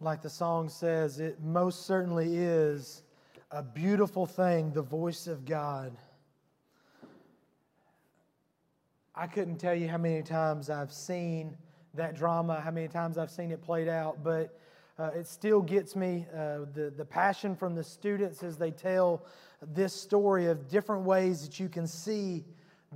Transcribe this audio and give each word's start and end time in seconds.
Like 0.00 0.22
the 0.22 0.30
song 0.30 0.68
says, 0.68 1.18
it 1.18 1.42
most 1.42 1.84
certainly 1.84 2.36
is 2.36 3.02
a 3.50 3.64
beautiful 3.64 4.26
thing, 4.26 4.70
the 4.70 4.82
voice 4.82 5.26
of 5.26 5.44
God. 5.44 5.96
I 9.12 9.26
couldn't 9.26 9.56
tell 9.56 9.74
you 9.74 9.88
how 9.88 9.98
many 9.98 10.22
times 10.22 10.70
I've 10.70 10.92
seen 10.92 11.56
that 11.94 12.14
drama, 12.14 12.60
how 12.60 12.70
many 12.70 12.86
times 12.86 13.18
I've 13.18 13.30
seen 13.30 13.50
it 13.50 13.60
played 13.60 13.88
out, 13.88 14.22
but 14.22 14.56
uh, 15.00 15.10
it 15.16 15.26
still 15.26 15.60
gets 15.60 15.96
me 15.96 16.26
uh, 16.32 16.60
the, 16.74 16.92
the 16.96 17.04
passion 17.04 17.56
from 17.56 17.74
the 17.74 17.82
students 17.82 18.44
as 18.44 18.56
they 18.56 18.70
tell 18.70 19.26
this 19.74 19.92
story 19.92 20.46
of 20.46 20.68
different 20.68 21.02
ways 21.02 21.42
that 21.42 21.58
you 21.58 21.68
can 21.68 21.88
see 21.88 22.44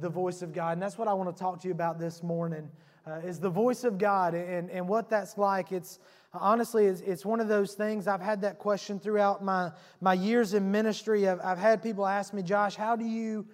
the 0.00 0.08
voice 0.08 0.40
of 0.40 0.52
God. 0.52 0.74
And 0.74 0.82
that's 0.82 0.98
what 0.98 1.08
I 1.08 1.14
want 1.14 1.34
to 1.34 1.40
talk 1.40 1.60
to 1.62 1.68
you 1.68 1.74
about 1.74 1.98
this 1.98 2.22
morning 2.22 2.70
uh, 3.06 3.14
is 3.24 3.38
the 3.40 3.50
voice 3.50 3.84
of 3.84 3.98
God 3.98 4.34
and, 4.34 4.70
and 4.70 4.88
what 4.88 5.10
that's 5.10 5.36
like. 5.36 5.72
It's 5.72 5.98
honestly, 6.32 6.86
it's, 6.86 7.00
it's 7.00 7.24
one 7.24 7.40
of 7.40 7.48
those 7.48 7.74
things. 7.74 8.06
I've 8.06 8.20
had 8.20 8.40
that 8.42 8.58
question 8.58 8.98
throughout 8.98 9.44
my, 9.44 9.72
my 10.00 10.14
years 10.14 10.54
in 10.54 10.70
ministry. 10.70 11.28
I've, 11.28 11.40
I've 11.40 11.58
had 11.58 11.82
people 11.82 12.06
ask 12.06 12.32
me, 12.32 12.42
Josh, 12.42 12.76
how 12.76 12.96
do 12.96 13.04
you, 13.04 13.46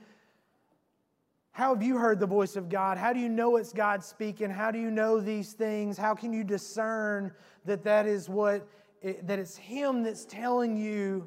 how 1.52 1.74
have 1.74 1.82
you 1.82 1.96
heard 1.96 2.20
the 2.20 2.26
voice 2.26 2.56
of 2.56 2.68
God? 2.68 2.98
How 2.98 3.12
do 3.12 3.20
you 3.20 3.28
know 3.28 3.56
it's 3.56 3.72
God 3.72 4.04
speaking? 4.04 4.50
How 4.50 4.70
do 4.70 4.78
you 4.78 4.90
know 4.90 5.20
these 5.20 5.52
things? 5.52 5.96
How 5.96 6.14
can 6.14 6.32
you 6.32 6.44
discern 6.44 7.32
that 7.64 7.82
that 7.84 8.06
is 8.06 8.28
what, 8.28 8.68
it, 9.02 9.26
that 9.26 9.38
it's 9.38 9.56
Him 9.56 10.02
that's 10.02 10.24
telling 10.24 10.76
you 10.76 11.26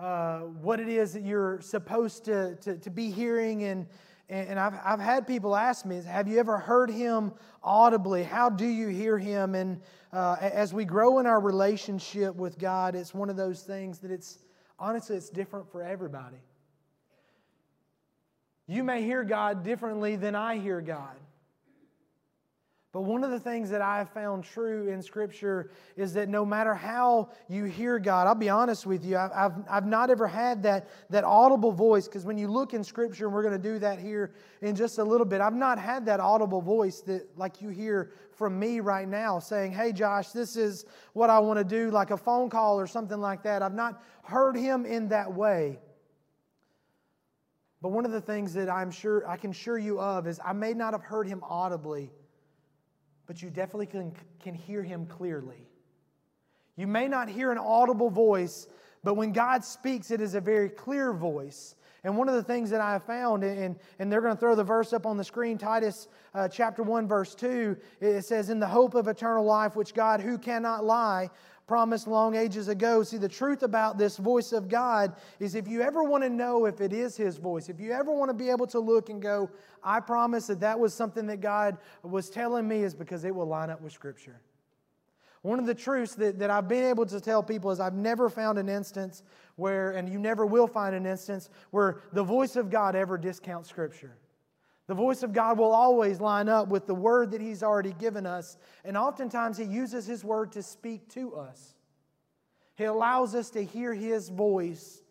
uh, 0.00 0.40
what 0.40 0.78
it 0.78 0.88
is 0.88 1.12
that 1.12 1.24
you're 1.24 1.60
supposed 1.60 2.24
to, 2.26 2.54
to, 2.56 2.76
to 2.78 2.88
be 2.88 3.10
hearing 3.10 3.64
and, 3.64 3.86
and 4.28 4.60
I've, 4.60 4.74
I've 4.84 5.00
had 5.00 5.26
people 5.26 5.56
ask 5.56 5.86
me, 5.86 6.02
Have 6.02 6.28
you 6.28 6.38
ever 6.38 6.58
heard 6.58 6.90
him 6.90 7.32
audibly? 7.62 8.22
How 8.22 8.50
do 8.50 8.66
you 8.66 8.88
hear 8.88 9.18
him? 9.18 9.54
And 9.54 9.80
uh, 10.12 10.36
as 10.40 10.74
we 10.74 10.84
grow 10.84 11.18
in 11.18 11.26
our 11.26 11.40
relationship 11.40 12.34
with 12.34 12.58
God, 12.58 12.94
it's 12.94 13.14
one 13.14 13.30
of 13.30 13.36
those 13.36 13.62
things 13.62 13.98
that 14.00 14.10
it's 14.10 14.38
honestly, 14.78 15.16
it's 15.16 15.30
different 15.30 15.70
for 15.70 15.82
everybody. 15.82 16.36
You 18.66 18.84
may 18.84 19.02
hear 19.02 19.24
God 19.24 19.64
differently 19.64 20.16
than 20.16 20.34
I 20.34 20.58
hear 20.58 20.82
God. 20.82 21.16
But 22.90 23.02
one 23.02 23.22
of 23.22 23.30
the 23.30 23.38
things 23.38 23.68
that 23.68 23.82
I 23.82 23.98
have 23.98 24.08
found 24.08 24.44
true 24.44 24.88
in 24.88 25.02
Scripture 25.02 25.70
is 25.94 26.14
that 26.14 26.30
no 26.30 26.46
matter 26.46 26.72
how 26.72 27.28
you 27.46 27.64
hear 27.64 27.98
God, 27.98 28.26
I'll 28.26 28.34
be 28.34 28.48
honest 28.48 28.86
with 28.86 29.04
you, 29.04 29.18
I've, 29.18 29.52
I've 29.68 29.86
not 29.86 30.08
ever 30.08 30.26
had 30.26 30.62
that, 30.62 30.88
that 31.10 31.22
audible 31.22 31.70
voice, 31.70 32.08
because 32.08 32.24
when 32.24 32.38
you 32.38 32.48
look 32.48 32.72
in 32.72 32.82
Scripture, 32.82 33.26
and 33.26 33.34
we're 33.34 33.42
going 33.42 33.60
to 33.60 33.62
do 33.62 33.78
that 33.80 33.98
here 33.98 34.32
in 34.62 34.74
just 34.74 34.96
a 34.96 35.04
little 35.04 35.26
bit, 35.26 35.42
I've 35.42 35.54
not 35.54 35.78
had 35.78 36.06
that 36.06 36.18
audible 36.18 36.62
voice 36.62 37.02
that, 37.02 37.28
like 37.36 37.60
you 37.60 37.68
hear 37.68 38.12
from 38.32 38.58
me 38.58 38.80
right 38.80 39.06
now, 39.06 39.38
saying, 39.38 39.72
Hey, 39.72 39.92
Josh, 39.92 40.30
this 40.30 40.56
is 40.56 40.86
what 41.12 41.28
I 41.28 41.40
want 41.40 41.58
to 41.58 41.64
do, 41.64 41.90
like 41.90 42.10
a 42.10 42.16
phone 42.16 42.48
call 42.48 42.80
or 42.80 42.86
something 42.86 43.20
like 43.20 43.42
that. 43.42 43.60
I've 43.60 43.74
not 43.74 44.02
heard 44.22 44.56
him 44.56 44.86
in 44.86 45.08
that 45.08 45.30
way. 45.30 45.78
But 47.82 47.90
one 47.90 48.06
of 48.06 48.12
the 48.12 48.20
things 48.20 48.54
that 48.54 48.70
I'm 48.70 48.90
sure 48.90 49.28
I 49.28 49.36
can 49.36 49.50
assure 49.50 49.78
you 49.78 50.00
of 50.00 50.26
is 50.26 50.40
I 50.42 50.54
may 50.54 50.72
not 50.72 50.94
have 50.94 51.02
heard 51.02 51.28
him 51.28 51.42
audibly 51.46 52.10
but 53.28 53.42
you 53.42 53.50
definitely 53.50 53.86
can, 53.86 54.12
can 54.40 54.54
hear 54.54 54.82
him 54.82 55.06
clearly. 55.06 55.68
You 56.76 56.86
may 56.86 57.06
not 57.06 57.28
hear 57.28 57.52
an 57.52 57.58
audible 57.58 58.08
voice, 58.08 58.66
but 59.04 59.14
when 59.14 59.32
God 59.32 59.62
speaks, 59.62 60.10
it 60.10 60.20
is 60.20 60.34
a 60.34 60.40
very 60.40 60.70
clear 60.70 61.12
voice. 61.12 61.76
And 62.04 62.16
one 62.16 62.28
of 62.28 62.34
the 62.34 62.42
things 62.42 62.70
that 62.70 62.80
I 62.80 62.92
have 62.92 63.04
found, 63.04 63.44
and, 63.44 63.76
and 63.98 64.10
they're 64.10 64.22
going 64.22 64.34
to 64.34 64.40
throw 64.40 64.54
the 64.54 64.64
verse 64.64 64.92
up 64.92 65.04
on 65.04 65.18
the 65.18 65.24
screen, 65.24 65.58
Titus 65.58 66.08
uh, 66.34 66.48
chapter 66.48 66.82
1, 66.82 67.06
verse 67.06 67.34
2, 67.34 67.76
it 68.00 68.24
says, 68.24 68.48
In 68.48 68.60
the 68.60 68.66
hope 68.66 68.94
of 68.94 69.08
eternal 69.08 69.44
life, 69.44 69.76
which 69.76 69.92
God, 69.92 70.20
who 70.20 70.38
cannot 70.38 70.84
lie, 70.84 71.28
promised 71.68 72.08
long 72.08 72.34
ages 72.34 72.68
ago. 72.68 73.02
See, 73.02 73.18
the 73.18 73.28
truth 73.28 73.62
about 73.62 73.98
this 73.98 74.16
voice 74.16 74.52
of 74.52 74.68
God 74.68 75.14
is 75.38 75.54
if 75.54 75.68
you 75.68 75.82
ever 75.82 76.02
want 76.02 76.24
to 76.24 76.30
know 76.30 76.64
if 76.64 76.80
it 76.80 76.94
is 76.94 77.16
His 77.16 77.36
voice, 77.36 77.68
if 77.68 77.78
you 77.78 77.92
ever 77.92 78.10
want 78.10 78.30
to 78.30 78.34
be 78.34 78.48
able 78.48 78.66
to 78.68 78.80
look 78.80 79.10
and 79.10 79.20
go, 79.20 79.50
I 79.84 80.00
promise 80.00 80.48
that 80.48 80.60
that 80.60 80.80
was 80.80 80.94
something 80.94 81.26
that 81.26 81.42
God 81.42 81.76
was 82.02 82.30
telling 82.30 82.66
me, 82.66 82.82
is 82.82 82.94
because 82.94 83.24
it 83.24 83.34
will 83.34 83.46
line 83.46 83.68
up 83.68 83.82
with 83.82 83.92
Scripture. 83.92 84.40
One 85.42 85.58
of 85.60 85.66
the 85.66 85.74
truths 85.74 86.14
that, 86.16 86.38
that 86.40 86.50
I've 86.50 86.66
been 86.66 86.84
able 86.84 87.06
to 87.06 87.20
tell 87.20 87.42
people 87.42 87.70
is 87.70 87.78
I've 87.78 87.94
never 87.94 88.28
found 88.28 88.58
an 88.58 88.68
instance 88.68 89.22
where, 89.56 89.92
and 89.92 90.08
you 90.08 90.18
never 90.18 90.46
will 90.46 90.66
find 90.66 90.94
an 90.94 91.06
instance, 91.06 91.50
where 91.70 92.00
the 92.12 92.24
voice 92.24 92.56
of 92.56 92.70
God 92.70 92.96
ever 92.96 93.18
discounts 93.18 93.68
Scripture. 93.68 94.16
The 94.88 94.94
voice 94.94 95.22
of 95.22 95.34
God 95.34 95.58
will 95.58 95.70
always 95.70 96.18
line 96.18 96.48
up 96.48 96.68
with 96.68 96.86
the 96.86 96.94
word 96.94 97.30
that 97.32 97.42
He's 97.42 97.62
already 97.62 97.92
given 97.92 98.26
us. 98.26 98.56
And 98.84 98.96
oftentimes 98.96 99.58
He 99.58 99.64
uses 99.64 100.06
His 100.06 100.24
word 100.24 100.50
to 100.52 100.62
speak 100.62 101.08
to 101.10 101.34
us. 101.34 101.74
He 102.74 102.84
allows 102.84 103.34
us 103.34 103.50
to 103.50 103.62
hear 103.62 103.92
His 103.92 104.30
voice 104.30 105.02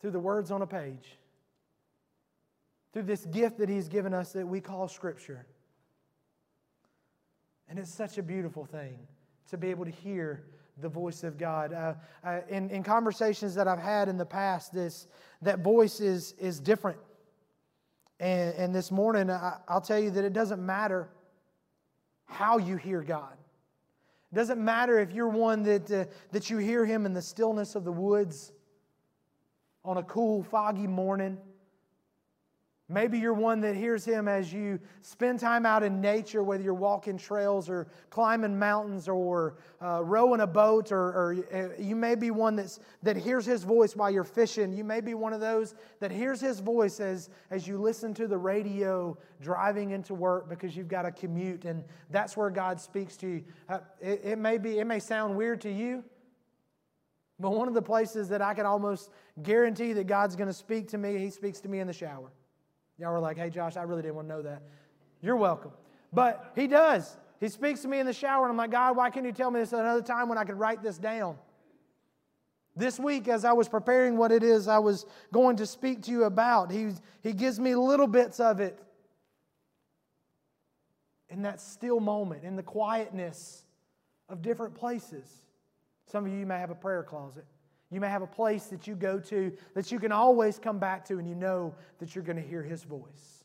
through 0.00 0.10
the 0.10 0.20
words 0.20 0.50
on 0.50 0.60
a 0.60 0.66
page, 0.66 1.18
through 2.92 3.04
this 3.04 3.24
gift 3.24 3.56
that 3.58 3.70
He's 3.70 3.88
given 3.88 4.12
us 4.12 4.32
that 4.32 4.46
we 4.46 4.60
call 4.60 4.86
Scripture. 4.86 5.46
And 7.70 7.78
it's 7.78 7.92
such 7.92 8.18
a 8.18 8.22
beautiful 8.22 8.66
thing 8.66 8.98
to 9.48 9.56
be 9.56 9.70
able 9.70 9.86
to 9.86 9.90
hear 9.90 10.44
the 10.82 10.90
voice 10.90 11.24
of 11.24 11.38
God. 11.38 11.72
Uh, 11.72 11.94
uh, 12.22 12.40
in, 12.50 12.68
in 12.68 12.82
conversations 12.82 13.54
that 13.54 13.66
I've 13.66 13.78
had 13.78 14.10
in 14.10 14.18
the 14.18 14.26
past, 14.26 14.74
this, 14.74 15.06
that 15.40 15.60
voice 15.60 16.00
is, 16.00 16.34
is 16.38 16.60
different 16.60 16.98
and, 18.20 18.54
and 18.54 18.74
this 18.74 18.90
morning, 18.90 19.30
I, 19.30 19.58
I'll 19.68 19.80
tell 19.80 19.98
you 19.98 20.10
that 20.10 20.24
it 20.24 20.32
doesn't 20.32 20.64
matter 20.64 21.08
how 22.26 22.58
you 22.58 22.76
hear 22.76 23.02
God. 23.02 23.36
It 24.32 24.34
doesn't 24.34 24.62
matter 24.62 24.98
if 24.98 25.12
you're 25.12 25.28
one 25.28 25.62
that, 25.64 25.90
uh, 25.90 26.04
that 26.32 26.50
you 26.50 26.58
hear 26.58 26.84
Him 26.84 27.06
in 27.06 27.12
the 27.12 27.22
stillness 27.22 27.74
of 27.74 27.84
the 27.84 27.92
woods 27.92 28.52
on 29.84 29.98
a 29.98 30.02
cool, 30.02 30.42
foggy 30.42 30.86
morning 30.86 31.38
Maybe 32.90 33.18
you're 33.18 33.32
one 33.32 33.62
that 33.62 33.74
hears 33.74 34.04
him 34.04 34.28
as 34.28 34.52
you 34.52 34.78
spend 35.00 35.40
time 35.40 35.64
out 35.64 35.82
in 35.82 36.02
nature, 36.02 36.42
whether 36.42 36.62
you're 36.62 36.74
walking 36.74 37.16
trails 37.16 37.70
or 37.70 37.86
climbing 38.10 38.58
mountains 38.58 39.08
or 39.08 39.56
uh, 39.80 40.04
rowing 40.04 40.42
a 40.42 40.46
boat, 40.46 40.92
or, 40.92 40.98
or 40.98 41.36
uh, 41.50 41.80
you 41.80 41.96
may 41.96 42.14
be 42.14 42.30
one 42.30 42.56
that's, 42.56 42.80
that 43.02 43.16
hears 43.16 43.46
his 43.46 43.64
voice 43.64 43.96
while 43.96 44.10
you're 44.10 44.22
fishing. 44.22 44.70
You 44.70 44.84
may 44.84 45.00
be 45.00 45.14
one 45.14 45.32
of 45.32 45.40
those 45.40 45.74
that 45.98 46.10
hears 46.10 46.42
his 46.42 46.60
voice 46.60 47.00
as, 47.00 47.30
as 47.50 47.66
you 47.66 47.78
listen 47.78 48.12
to 48.14 48.26
the 48.26 48.36
radio 48.36 49.16
driving 49.40 49.92
into 49.92 50.12
work 50.12 50.50
because 50.50 50.76
you've 50.76 50.88
got 50.88 51.06
a 51.06 51.10
commute, 51.10 51.64
and 51.64 51.84
that's 52.10 52.36
where 52.36 52.50
God 52.50 52.78
speaks 52.78 53.16
to 53.16 53.26
you. 53.26 53.44
Uh, 53.66 53.78
it, 53.98 54.20
it, 54.24 54.38
may 54.38 54.58
be, 54.58 54.78
it 54.78 54.86
may 54.86 54.98
sound 54.98 55.34
weird 55.34 55.62
to 55.62 55.72
you, 55.72 56.04
but 57.40 57.52
one 57.52 57.66
of 57.66 57.72
the 57.72 57.82
places 57.82 58.28
that 58.28 58.42
I 58.42 58.52
can 58.52 58.66
almost 58.66 59.08
guarantee 59.42 59.94
that 59.94 60.06
God's 60.06 60.36
going 60.36 60.48
to 60.48 60.52
speak 60.52 60.88
to 60.88 60.98
me, 60.98 61.16
he 61.16 61.30
speaks 61.30 61.60
to 61.60 61.68
me 61.70 61.80
in 61.80 61.86
the 61.86 61.94
shower. 61.94 62.30
Y'all 62.98 63.12
were 63.12 63.20
like, 63.20 63.36
hey, 63.36 63.50
Josh, 63.50 63.76
I 63.76 63.82
really 63.82 64.02
didn't 64.02 64.14
want 64.14 64.28
to 64.28 64.34
know 64.34 64.42
that. 64.42 64.62
You're 65.20 65.36
welcome. 65.36 65.72
But 66.12 66.52
he 66.54 66.66
does. 66.66 67.16
He 67.40 67.48
speaks 67.48 67.82
to 67.82 67.88
me 67.88 67.98
in 67.98 68.06
the 68.06 68.12
shower, 68.12 68.44
and 68.44 68.50
I'm 68.50 68.56
like, 68.56 68.70
God, 68.70 68.96
why 68.96 69.10
can't 69.10 69.26
you 69.26 69.32
tell 69.32 69.50
me 69.50 69.60
this 69.60 69.72
another 69.72 70.02
time 70.02 70.28
when 70.28 70.38
I 70.38 70.44
could 70.44 70.58
write 70.58 70.82
this 70.82 70.98
down? 70.98 71.36
This 72.76 72.98
week, 72.98 73.28
as 73.28 73.44
I 73.44 73.52
was 73.52 73.68
preparing 73.68 74.16
what 74.16 74.32
it 74.32 74.42
is 74.42 74.66
I 74.66 74.78
was 74.78 75.06
going 75.32 75.56
to 75.56 75.66
speak 75.66 76.02
to 76.02 76.10
you 76.10 76.24
about, 76.24 76.70
he, 76.72 76.90
he 77.22 77.32
gives 77.32 77.60
me 77.60 77.74
little 77.74 78.06
bits 78.06 78.40
of 78.40 78.60
it 78.60 78.78
in 81.28 81.42
that 81.42 81.60
still 81.60 82.00
moment, 82.00 82.44
in 82.44 82.56
the 82.56 82.62
quietness 82.62 83.64
of 84.28 84.42
different 84.42 84.74
places. 84.74 85.26
Some 86.10 86.26
of 86.26 86.32
you 86.32 86.46
may 86.46 86.58
have 86.58 86.70
a 86.70 86.76
prayer 86.76 87.02
closet. 87.02 87.44
You 87.90 88.00
may 88.00 88.08
have 88.08 88.22
a 88.22 88.26
place 88.26 88.64
that 88.66 88.86
you 88.86 88.94
go 88.94 89.18
to 89.20 89.52
that 89.74 89.92
you 89.92 89.98
can 89.98 90.12
always 90.12 90.58
come 90.58 90.78
back 90.78 91.04
to, 91.06 91.18
and 91.18 91.28
you 91.28 91.34
know 91.34 91.74
that 91.98 92.14
you're 92.14 92.24
going 92.24 92.36
to 92.36 92.42
hear 92.42 92.62
His 92.62 92.82
voice. 92.82 93.44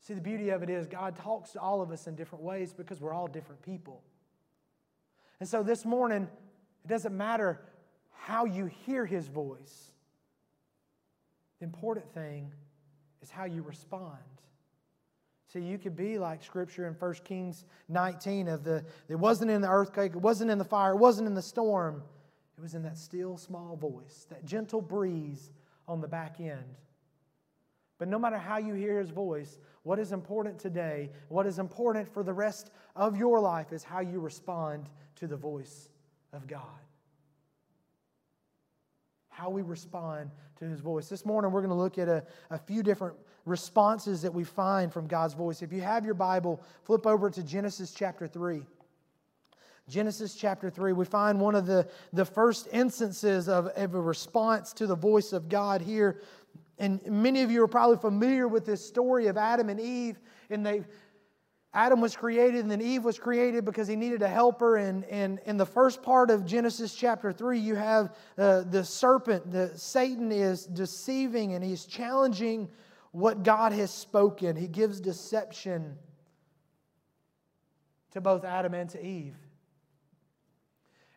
See, 0.00 0.14
the 0.14 0.20
beauty 0.20 0.50
of 0.50 0.62
it 0.62 0.70
is 0.70 0.86
God 0.86 1.16
talks 1.16 1.50
to 1.52 1.60
all 1.60 1.82
of 1.82 1.90
us 1.90 2.06
in 2.06 2.14
different 2.14 2.44
ways 2.44 2.72
because 2.72 3.00
we're 3.00 3.12
all 3.12 3.26
different 3.26 3.60
people. 3.62 4.02
And 5.40 5.48
so 5.48 5.62
this 5.62 5.84
morning, 5.84 6.28
it 6.84 6.88
doesn't 6.88 7.16
matter 7.16 7.60
how 8.12 8.44
you 8.44 8.66
hear 8.66 9.04
His 9.04 9.28
voice, 9.28 9.92
the 11.58 11.64
important 11.64 12.12
thing 12.12 12.52
is 13.22 13.30
how 13.30 13.44
you 13.44 13.62
respond. 13.62 14.16
See, 15.52 15.60
you 15.60 15.78
could 15.78 15.96
be 15.96 16.18
like 16.18 16.44
Scripture 16.44 16.86
in 16.86 16.94
1 16.94 17.14
Kings 17.24 17.64
19 17.88 18.48
of 18.48 18.64
the, 18.64 18.84
it 19.08 19.14
wasn't 19.14 19.50
in 19.50 19.62
the 19.62 19.68
earthquake, 19.68 20.12
it 20.12 20.20
wasn't 20.20 20.50
in 20.50 20.58
the 20.58 20.64
fire, 20.64 20.92
it 20.92 20.98
wasn't 20.98 21.26
in 21.26 21.34
the 21.34 21.42
storm. 21.42 22.02
It 22.58 22.60
was 22.60 22.74
in 22.74 22.82
that 22.82 22.98
still 22.98 23.38
small 23.38 23.76
voice, 23.76 24.26
that 24.30 24.44
gentle 24.44 24.82
breeze 24.82 25.52
on 25.86 26.00
the 26.00 26.08
back 26.08 26.40
end. 26.40 26.76
But 27.98 28.08
no 28.08 28.18
matter 28.18 28.36
how 28.36 28.58
you 28.58 28.74
hear 28.74 28.98
his 28.98 29.10
voice, 29.10 29.58
what 29.84 29.98
is 29.98 30.12
important 30.12 30.58
today, 30.58 31.10
what 31.28 31.46
is 31.46 31.58
important 31.58 32.12
for 32.12 32.22
the 32.22 32.32
rest 32.32 32.70
of 32.96 33.16
your 33.16 33.40
life 33.40 33.72
is 33.72 33.84
how 33.84 34.00
you 34.00 34.18
respond 34.20 34.88
to 35.16 35.26
the 35.26 35.36
voice 35.36 35.88
of 36.32 36.46
God. 36.46 36.62
How 39.28 39.50
we 39.50 39.62
respond 39.62 40.30
to 40.58 40.64
his 40.64 40.80
voice. 40.80 41.08
This 41.08 41.24
morning, 41.24 41.52
we're 41.52 41.60
going 41.60 41.70
to 41.70 41.76
look 41.76 41.96
at 41.96 42.08
a, 42.08 42.24
a 42.50 42.58
few 42.58 42.82
different 42.82 43.16
responses 43.48 44.22
that 44.22 44.32
we 44.32 44.44
find 44.44 44.92
from 44.92 45.06
God's 45.06 45.34
voice. 45.34 45.62
If 45.62 45.72
you 45.72 45.80
have 45.80 46.04
your 46.04 46.14
Bible, 46.14 46.60
flip 46.84 47.06
over 47.06 47.30
to 47.30 47.42
Genesis 47.42 47.92
chapter 47.92 48.26
3. 48.26 48.62
Genesis 49.88 50.34
chapter 50.34 50.68
3, 50.68 50.92
we 50.92 51.06
find 51.06 51.40
one 51.40 51.54
of 51.54 51.64
the, 51.64 51.88
the 52.12 52.24
first 52.24 52.68
instances 52.72 53.48
of, 53.48 53.68
of 53.68 53.94
a 53.94 54.00
response 54.00 54.74
to 54.74 54.86
the 54.86 54.94
voice 54.94 55.32
of 55.32 55.48
God 55.48 55.80
here. 55.80 56.20
And 56.78 57.04
many 57.06 57.42
of 57.42 57.50
you 57.50 57.62
are 57.62 57.68
probably 57.68 57.96
familiar 57.96 58.46
with 58.46 58.66
this 58.66 58.86
story 58.86 59.28
of 59.28 59.38
Adam 59.38 59.70
and 59.70 59.80
Eve. 59.80 60.18
And 60.50 60.64
they, 60.64 60.84
Adam 61.72 62.00
was 62.00 62.16
created 62.16 62.60
and 62.60 62.70
then 62.70 62.82
Eve 62.82 63.04
was 63.04 63.18
created 63.18 63.64
because 63.64 63.88
he 63.88 63.96
needed 63.96 64.22
a 64.22 64.28
helper. 64.28 64.76
And, 64.76 65.04
and 65.04 65.38
in 65.46 65.56
the 65.56 65.66
first 65.66 66.02
part 66.02 66.30
of 66.30 66.44
Genesis 66.44 66.94
chapter 66.94 67.32
3, 67.32 67.58
you 67.58 67.74
have 67.74 68.14
uh, 68.36 68.62
the 68.62 68.84
serpent, 68.84 69.50
the, 69.50 69.72
Satan 69.74 70.32
is 70.32 70.66
deceiving 70.66 71.54
and 71.54 71.64
he's 71.64 71.84
challenging 71.84 72.68
what 73.12 73.42
God 73.42 73.72
has 73.72 73.90
spoken. 73.90 74.56
He 74.56 74.68
gives 74.68 75.00
deception 75.00 75.96
to 78.12 78.20
both 78.20 78.44
Adam 78.44 78.74
and 78.74 78.88
to 78.90 79.04
Eve. 79.04 79.36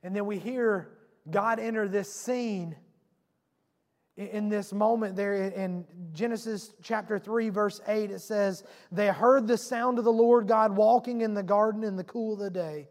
And 0.03 0.15
then 0.15 0.25
we 0.25 0.39
hear 0.39 0.89
God 1.29 1.59
enter 1.59 1.87
this 1.87 2.11
scene 2.11 2.75
in 4.17 4.49
this 4.49 4.73
moment 4.73 5.15
there 5.15 5.33
in 5.33 5.85
Genesis 6.11 6.73
chapter 6.83 7.17
3, 7.17 7.49
verse 7.49 7.79
8. 7.87 8.11
It 8.11 8.21
says, 8.21 8.63
They 8.91 9.07
heard 9.07 9.47
the 9.47 9.57
sound 9.57 9.99
of 9.99 10.05
the 10.05 10.11
Lord 10.11 10.47
God 10.47 10.75
walking 10.75 11.21
in 11.21 11.33
the 11.33 11.43
garden 11.43 11.83
in 11.83 11.95
the 11.95 12.03
cool 12.03 12.33
of 12.33 12.39
the 12.39 12.49
day. 12.49 12.87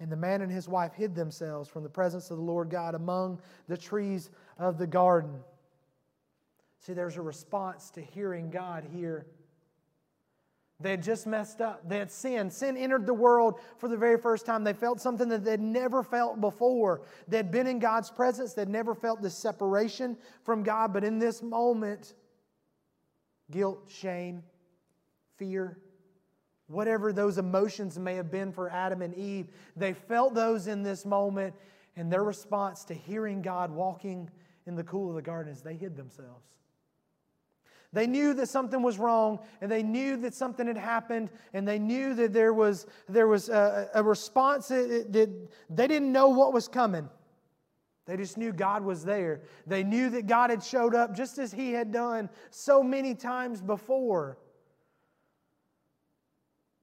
And 0.00 0.10
the 0.10 0.16
man 0.16 0.42
and 0.42 0.50
his 0.50 0.68
wife 0.68 0.94
hid 0.94 1.14
themselves 1.14 1.68
from 1.68 1.82
the 1.82 1.88
presence 1.88 2.30
of 2.30 2.36
the 2.36 2.42
Lord 2.42 2.70
God 2.70 2.94
among 2.94 3.40
the 3.66 3.76
trees 3.76 4.30
of 4.58 4.78
the 4.78 4.86
garden. 4.86 5.40
See, 6.80 6.92
there's 6.92 7.16
a 7.16 7.22
response 7.22 7.90
to 7.90 8.00
hearing 8.00 8.50
God 8.50 8.84
here 8.92 9.26
they 10.80 10.90
had 10.90 11.02
just 11.02 11.26
messed 11.26 11.60
up. 11.60 11.88
They 11.88 11.98
had 11.98 12.10
sinned. 12.10 12.52
Sin 12.52 12.76
entered 12.76 13.04
the 13.04 13.14
world 13.14 13.58
for 13.78 13.88
the 13.88 13.96
very 13.96 14.16
first 14.16 14.46
time. 14.46 14.62
They 14.62 14.72
felt 14.72 15.00
something 15.00 15.28
that 15.28 15.44
they'd 15.44 15.60
never 15.60 16.04
felt 16.04 16.40
before. 16.40 17.02
They'd 17.26 17.50
been 17.50 17.66
in 17.66 17.80
God's 17.80 18.10
presence. 18.10 18.54
They'd 18.54 18.68
never 18.68 18.94
felt 18.94 19.20
this 19.20 19.36
separation 19.36 20.16
from 20.44 20.62
God. 20.62 20.92
But 20.92 21.02
in 21.02 21.18
this 21.18 21.42
moment, 21.42 22.14
guilt, 23.50 23.88
shame, 23.90 24.44
fear, 25.36 25.78
whatever 26.68 27.12
those 27.12 27.38
emotions 27.38 27.98
may 27.98 28.14
have 28.14 28.30
been 28.30 28.52
for 28.52 28.70
Adam 28.70 29.02
and 29.02 29.14
Eve, 29.16 29.48
they 29.76 29.94
felt 29.94 30.34
those 30.34 30.68
in 30.68 30.84
this 30.84 31.04
moment. 31.04 31.54
And 31.96 32.12
their 32.12 32.22
response 32.22 32.84
to 32.84 32.94
hearing 32.94 33.42
God 33.42 33.72
walking 33.72 34.30
in 34.64 34.76
the 34.76 34.84
cool 34.84 35.08
of 35.08 35.16
the 35.16 35.22
garden 35.22 35.52
is 35.52 35.60
they 35.60 35.74
hid 35.74 35.96
themselves. 35.96 36.57
They 37.92 38.06
knew 38.06 38.34
that 38.34 38.48
something 38.48 38.82
was 38.82 38.98
wrong, 38.98 39.38
and 39.60 39.70
they 39.70 39.82
knew 39.82 40.18
that 40.18 40.34
something 40.34 40.66
had 40.66 40.76
happened, 40.76 41.30
and 41.54 41.66
they 41.66 41.78
knew 41.78 42.14
that 42.14 42.34
there 42.34 42.52
was, 42.52 42.86
there 43.08 43.26
was 43.26 43.48
a, 43.48 43.88
a 43.94 44.02
response 44.02 44.68
that, 44.68 45.06
that 45.10 45.30
they 45.70 45.86
didn't 45.86 46.12
know 46.12 46.28
what 46.28 46.52
was 46.52 46.68
coming. 46.68 47.08
They 48.04 48.16
just 48.16 48.36
knew 48.36 48.52
God 48.52 48.84
was 48.84 49.04
there. 49.04 49.42
They 49.66 49.84
knew 49.84 50.10
that 50.10 50.26
God 50.26 50.50
had 50.50 50.62
showed 50.62 50.94
up 50.94 51.14
just 51.14 51.38
as 51.38 51.52
He 51.52 51.72
had 51.72 51.92
done 51.92 52.28
so 52.50 52.82
many 52.82 53.14
times 53.14 53.60
before. 53.60 54.38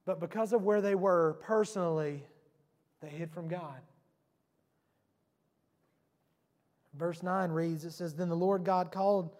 But 0.04 0.20
because 0.20 0.52
of 0.52 0.62
where 0.62 0.80
they 0.80 0.94
were 0.94 1.36
personally, 1.42 2.22
they 3.00 3.08
hid 3.08 3.30
from 3.30 3.48
God. 3.48 3.80
Verse 6.94 7.22
9 7.22 7.50
reads 7.50 7.84
It 7.84 7.92
says, 7.92 8.14
Then 8.14 8.28
the 8.28 8.36
Lord 8.36 8.64
God 8.64 8.90
called 8.90 9.36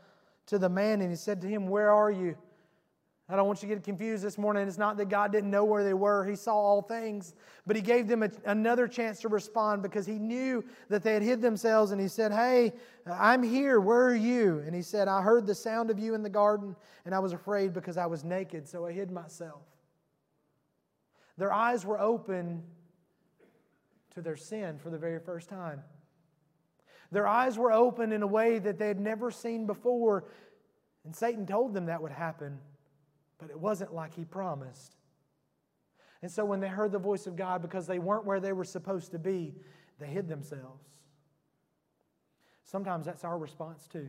to 0.46 0.58
the 0.58 0.68
man 0.68 1.00
and 1.00 1.10
he 1.10 1.16
said 1.16 1.40
to 1.40 1.46
him, 1.46 1.68
Where 1.68 1.90
are 1.90 2.10
you? 2.10 2.36
I 3.28 3.34
don't 3.34 3.48
want 3.48 3.60
you 3.60 3.68
to 3.68 3.74
get 3.74 3.82
confused 3.82 4.22
this 4.22 4.38
morning. 4.38 4.68
It's 4.68 4.78
not 4.78 4.96
that 4.98 5.08
God 5.08 5.32
didn't 5.32 5.50
know 5.50 5.64
where 5.64 5.82
they 5.82 5.94
were, 5.94 6.24
He 6.24 6.36
saw 6.36 6.54
all 6.54 6.80
things. 6.80 7.34
But 7.66 7.74
He 7.74 7.82
gave 7.82 8.06
them 8.06 8.22
a, 8.22 8.30
another 8.44 8.86
chance 8.86 9.20
to 9.22 9.28
respond 9.28 9.82
because 9.82 10.06
He 10.06 10.18
knew 10.18 10.64
that 10.88 11.02
they 11.02 11.14
had 11.14 11.22
hid 11.22 11.42
themselves. 11.42 11.90
And 11.90 12.00
He 12.00 12.06
said, 12.06 12.30
Hey, 12.30 12.72
I'm 13.10 13.42
here. 13.42 13.80
Where 13.80 14.06
are 14.06 14.14
you? 14.14 14.62
And 14.64 14.72
He 14.74 14.82
said, 14.82 15.08
I 15.08 15.22
heard 15.22 15.44
the 15.44 15.56
sound 15.56 15.90
of 15.90 15.98
you 15.98 16.14
in 16.14 16.22
the 16.22 16.30
garden, 16.30 16.76
and 17.04 17.12
I 17.14 17.18
was 17.18 17.32
afraid 17.32 17.72
because 17.72 17.96
I 17.96 18.06
was 18.06 18.22
naked, 18.22 18.68
so 18.68 18.86
I 18.86 18.92
hid 18.92 19.10
myself. 19.10 19.62
Their 21.36 21.52
eyes 21.52 21.84
were 21.84 22.00
open 22.00 22.62
to 24.14 24.22
their 24.22 24.36
sin 24.36 24.78
for 24.78 24.90
the 24.90 24.98
very 24.98 25.18
first 25.18 25.48
time. 25.48 25.82
Their 27.10 27.26
eyes 27.26 27.58
were 27.58 27.72
open 27.72 28.12
in 28.12 28.22
a 28.22 28.26
way 28.26 28.58
that 28.58 28.78
they 28.78 28.88
had 28.88 29.00
never 29.00 29.30
seen 29.30 29.66
before. 29.66 30.24
And 31.04 31.14
Satan 31.14 31.46
told 31.46 31.74
them 31.74 31.86
that 31.86 32.02
would 32.02 32.12
happen, 32.12 32.58
but 33.38 33.50
it 33.50 33.58
wasn't 33.58 33.94
like 33.94 34.14
he 34.14 34.24
promised. 34.24 34.96
And 36.22 36.30
so 36.30 36.44
when 36.44 36.60
they 36.60 36.68
heard 36.68 36.92
the 36.92 36.98
voice 36.98 37.26
of 37.26 37.36
God, 37.36 37.62
because 37.62 37.86
they 37.86 37.98
weren't 37.98 38.24
where 38.24 38.40
they 38.40 38.52
were 38.52 38.64
supposed 38.64 39.12
to 39.12 39.18
be, 39.18 39.54
they 39.98 40.06
hid 40.06 40.28
themselves. 40.28 40.84
Sometimes 42.64 43.06
that's 43.06 43.24
our 43.24 43.38
response 43.38 43.86
too. 43.86 44.08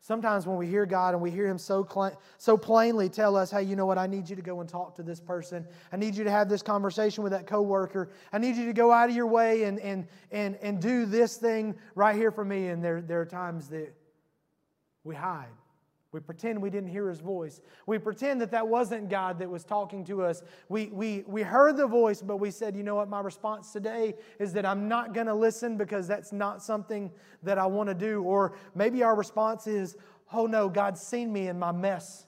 Sometimes 0.00 0.46
when 0.46 0.56
we 0.56 0.66
hear 0.66 0.86
God 0.86 1.14
and 1.14 1.22
we 1.22 1.30
hear 1.30 1.46
Him 1.46 1.58
so, 1.58 1.86
cl- 1.90 2.20
so 2.38 2.56
plainly 2.56 3.08
tell 3.08 3.36
us, 3.36 3.50
hey, 3.50 3.62
you 3.62 3.76
know 3.76 3.86
what, 3.86 3.98
I 3.98 4.06
need 4.06 4.28
you 4.28 4.36
to 4.36 4.42
go 4.42 4.60
and 4.60 4.68
talk 4.68 4.94
to 4.96 5.02
this 5.02 5.20
person. 5.20 5.66
I 5.92 5.96
need 5.96 6.14
you 6.14 6.24
to 6.24 6.30
have 6.30 6.48
this 6.48 6.62
conversation 6.62 7.24
with 7.24 7.32
that 7.32 7.46
coworker. 7.46 8.10
I 8.32 8.38
need 8.38 8.56
you 8.56 8.66
to 8.66 8.72
go 8.72 8.92
out 8.92 9.08
of 9.10 9.16
your 9.16 9.26
way 9.26 9.64
and, 9.64 9.80
and, 9.80 10.06
and, 10.30 10.56
and 10.56 10.80
do 10.80 11.06
this 11.06 11.36
thing 11.36 11.74
right 11.94 12.14
here 12.14 12.30
for 12.30 12.44
me. 12.44 12.68
And 12.68 12.82
there, 12.84 13.00
there 13.00 13.20
are 13.20 13.26
times 13.26 13.68
that 13.68 13.92
we 15.04 15.14
hide. 15.14 15.46
We 16.12 16.20
pretend 16.20 16.62
we 16.62 16.70
didn't 16.70 16.88
hear 16.88 17.08
his 17.08 17.20
voice. 17.20 17.60
We 17.86 17.98
pretend 17.98 18.40
that 18.40 18.50
that 18.52 18.66
wasn't 18.66 19.10
God 19.10 19.38
that 19.40 19.50
was 19.50 19.64
talking 19.64 20.04
to 20.06 20.22
us. 20.22 20.42
We, 20.68 20.86
we, 20.86 21.24
we 21.26 21.42
heard 21.42 21.76
the 21.76 21.86
voice, 21.86 22.22
but 22.22 22.38
we 22.38 22.50
said, 22.50 22.76
you 22.76 22.82
know 22.82 22.94
what, 22.94 23.08
my 23.08 23.20
response 23.20 23.72
today 23.72 24.14
is 24.38 24.52
that 24.54 24.64
I'm 24.64 24.88
not 24.88 25.12
going 25.12 25.26
to 25.26 25.34
listen 25.34 25.76
because 25.76 26.06
that's 26.06 26.32
not 26.32 26.62
something 26.62 27.10
that 27.42 27.58
I 27.58 27.66
want 27.66 27.88
to 27.88 27.94
do. 27.94 28.22
Or 28.22 28.56
maybe 28.74 29.02
our 29.02 29.14
response 29.14 29.66
is, 29.66 29.96
oh 30.32 30.46
no, 30.46 30.68
God's 30.68 31.00
seen 31.00 31.32
me 31.32 31.48
in 31.48 31.58
my 31.58 31.72
mess. 31.72 32.26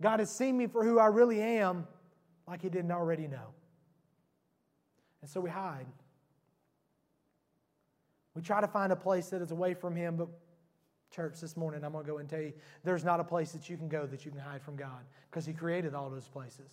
God 0.00 0.18
has 0.18 0.30
seen 0.30 0.58
me 0.58 0.66
for 0.66 0.84
who 0.84 0.98
I 0.98 1.06
really 1.06 1.40
am, 1.40 1.86
like 2.46 2.60
he 2.60 2.68
didn't 2.68 2.92
already 2.92 3.28
know. 3.28 3.54
And 5.22 5.30
so 5.30 5.40
we 5.40 5.48
hide. 5.48 5.86
We 8.34 8.42
try 8.42 8.60
to 8.60 8.66
find 8.66 8.92
a 8.92 8.96
place 8.96 9.28
that 9.28 9.40
is 9.42 9.52
away 9.52 9.74
from 9.74 9.94
him, 9.94 10.16
but 10.16 10.28
church 11.12 11.40
this 11.40 11.56
morning, 11.56 11.84
I'm 11.84 11.92
going 11.92 12.04
to 12.04 12.10
go 12.10 12.18
and 12.18 12.28
tell 12.28 12.40
you 12.40 12.52
there's 12.84 13.04
not 13.04 13.20
a 13.20 13.24
place 13.24 13.52
that 13.52 13.68
you 13.68 13.76
can 13.76 13.88
go 13.88 14.06
that 14.06 14.24
you 14.24 14.30
can 14.30 14.40
hide 14.40 14.62
from 14.62 14.76
God 14.76 15.04
because 15.30 15.46
He 15.46 15.52
created 15.52 15.94
all 15.94 16.10
those 16.10 16.26
places. 16.28 16.70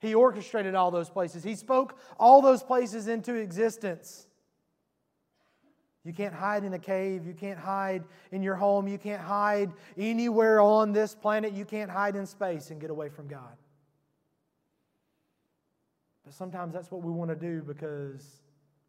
He 0.00 0.14
orchestrated 0.14 0.74
all 0.74 0.90
those 0.90 1.10
places. 1.10 1.44
He 1.44 1.54
spoke 1.54 1.98
all 2.18 2.40
those 2.40 2.62
places 2.62 3.08
into 3.08 3.34
existence. 3.34 4.26
You 6.04 6.14
can't 6.14 6.34
hide 6.34 6.64
in 6.64 6.72
a 6.72 6.78
cave. 6.78 7.26
You 7.26 7.34
can't 7.34 7.58
hide 7.58 8.04
in 8.32 8.42
your 8.42 8.54
home. 8.54 8.88
You 8.88 8.96
can't 8.96 9.20
hide 9.20 9.70
anywhere 9.98 10.60
on 10.60 10.92
this 10.92 11.14
planet. 11.14 11.52
You 11.52 11.66
can't 11.66 11.90
hide 11.90 12.16
in 12.16 12.26
space 12.26 12.70
and 12.70 12.80
get 12.80 12.90
away 12.90 13.10
from 13.10 13.28
God. 13.28 13.56
But 16.24 16.32
sometimes 16.32 16.72
that's 16.72 16.90
what 16.90 17.02
we 17.02 17.12
want 17.12 17.30
to 17.30 17.36
do 17.36 17.62
because 17.62 18.40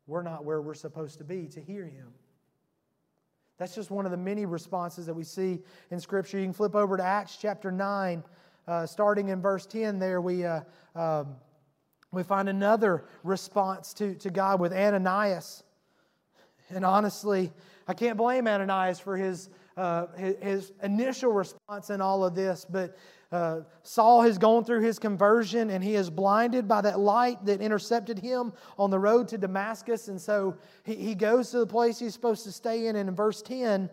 we're 0.08 0.24
not 0.24 0.46
where 0.46 0.62
we're 0.62 0.74
supposed 0.74 1.18
to 1.18 1.26
be 1.26 1.48
to 1.48 1.60
hear 1.60 1.84
Him. 1.84 2.14
That's 3.62 3.76
just 3.76 3.92
one 3.92 4.06
of 4.06 4.12
the 4.12 4.18
many 4.18 4.48
responses 4.48 5.06
that 5.06 5.14
we 5.14 5.24
see 5.24 5.60
in 5.92 6.00
Scripture. 6.00 6.40
You 6.40 6.46
can 6.46 6.54
flip 6.54 6.74
over 6.74 6.98
to 6.98 7.04
Acts 7.04 7.38
chapter 7.40 7.72
9, 7.72 8.24
uh, 8.68 8.88
starting 8.88 9.30
in 9.30 9.40
verse 9.40 9.68
10. 9.68 10.00
There 10.00 10.20
we, 10.20 10.44
uh, 10.44 10.62
um, 10.96 11.36
we 12.12 12.24
find 12.24 12.50
another 12.50 13.06
response 13.24 13.94
to, 13.94 14.16
to 14.16 14.32
God 14.32 14.60
with 14.60 14.74
Ananias. 14.74 15.62
And 16.72 16.84
honestly, 16.84 17.54
I 17.88 17.94
can't 17.94 18.18
blame 18.18 18.48
Ananias 18.48 19.00
for 19.00 19.16
his, 19.16 19.50
uh, 19.78 20.08
his, 20.18 20.36
his 20.42 20.72
initial 20.82 21.32
response 21.32 21.92
in 21.92 22.02
all 22.02 22.26
of 22.26 22.34
this, 22.34 22.66
but 22.68 22.98
uh, 23.32 23.62
Saul 23.84 24.22
has 24.24 24.38
gone 24.38 24.66
through 24.66 24.82
his 24.82 25.00
conversion 25.00 25.70
and 25.70 25.84
he 25.84 25.96
is 25.96 26.10
blinded 26.10 26.68
by 26.68 26.82
that 26.82 27.00
light 27.00 27.44
that 27.46 27.62
intercepted 27.62 28.20
him 28.20 28.52
on 28.78 28.90
the 28.90 29.00
road 29.00 29.28
to 29.30 29.38
Damascus. 29.38 30.10
And 30.10 30.20
so 30.20 30.58
he, 30.84 30.96
he 30.96 31.16
goes 31.16 31.50
to 31.52 31.60
the 31.60 31.68
place 31.68 31.98
he's 31.98 32.14
supposed 32.14 32.44
to 32.44 32.52
stay 32.52 32.88
in. 32.88 32.98
And 32.98 33.08
in 33.08 33.16
verse 33.16 33.42
10, 33.42 33.90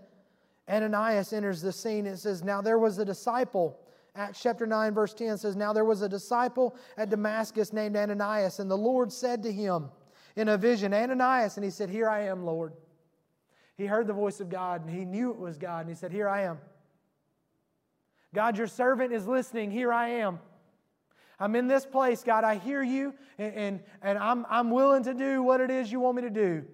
Ananias 0.68 1.32
enters 1.32 1.62
the 1.62 1.72
scene. 1.72 2.04
It 2.04 2.18
says, 2.18 2.42
Now 2.42 2.60
there 2.60 2.78
was 2.78 2.98
a 2.98 3.04
disciple. 3.04 3.78
Acts 4.16 4.42
chapter 4.42 4.66
9, 4.66 4.92
verse 4.92 5.14
10 5.14 5.38
says, 5.38 5.54
Now 5.54 5.72
there 5.72 5.84
was 5.84 6.02
a 6.02 6.08
disciple 6.08 6.74
at 6.96 7.08
Damascus 7.08 7.72
named 7.72 7.96
Ananias, 7.96 8.58
and 8.58 8.68
the 8.68 8.76
Lord 8.76 9.12
said 9.12 9.44
to 9.44 9.52
him 9.52 9.90
in 10.34 10.48
a 10.48 10.58
vision, 10.58 10.92
Ananias, 10.92 11.56
and 11.56 11.64
he 11.64 11.70
said, 11.70 11.88
Here 11.88 12.08
I 12.08 12.22
am, 12.22 12.44
Lord. 12.44 12.72
He 13.76 13.86
heard 13.86 14.08
the 14.08 14.12
voice 14.12 14.40
of 14.40 14.48
God, 14.48 14.84
and 14.84 14.90
he 14.90 15.04
knew 15.04 15.30
it 15.30 15.38
was 15.38 15.56
God, 15.56 15.82
and 15.82 15.88
he 15.88 15.94
said, 15.94 16.10
Here 16.10 16.28
I 16.28 16.42
am. 16.42 16.58
God, 18.34 18.58
your 18.58 18.66
servant 18.66 19.12
is 19.12 19.26
listening. 19.26 19.70
Here 19.70 19.92
I 19.92 20.08
am. 20.08 20.38
I'm 21.40 21.54
in 21.54 21.68
this 21.68 21.86
place, 21.86 22.22
God. 22.22 22.44
I 22.44 22.56
hear 22.56 22.82
you, 22.82 23.14
and, 23.38 23.54
and, 23.54 23.80
and 24.02 24.18
I'm, 24.18 24.44
I'm 24.50 24.70
willing 24.70 25.04
to 25.04 25.14
do 25.14 25.42
what 25.42 25.60
it 25.60 25.70
is 25.70 25.90
you 25.90 26.00
want 26.00 26.16
me 26.16 26.22
to 26.22 26.30
do. 26.30 26.64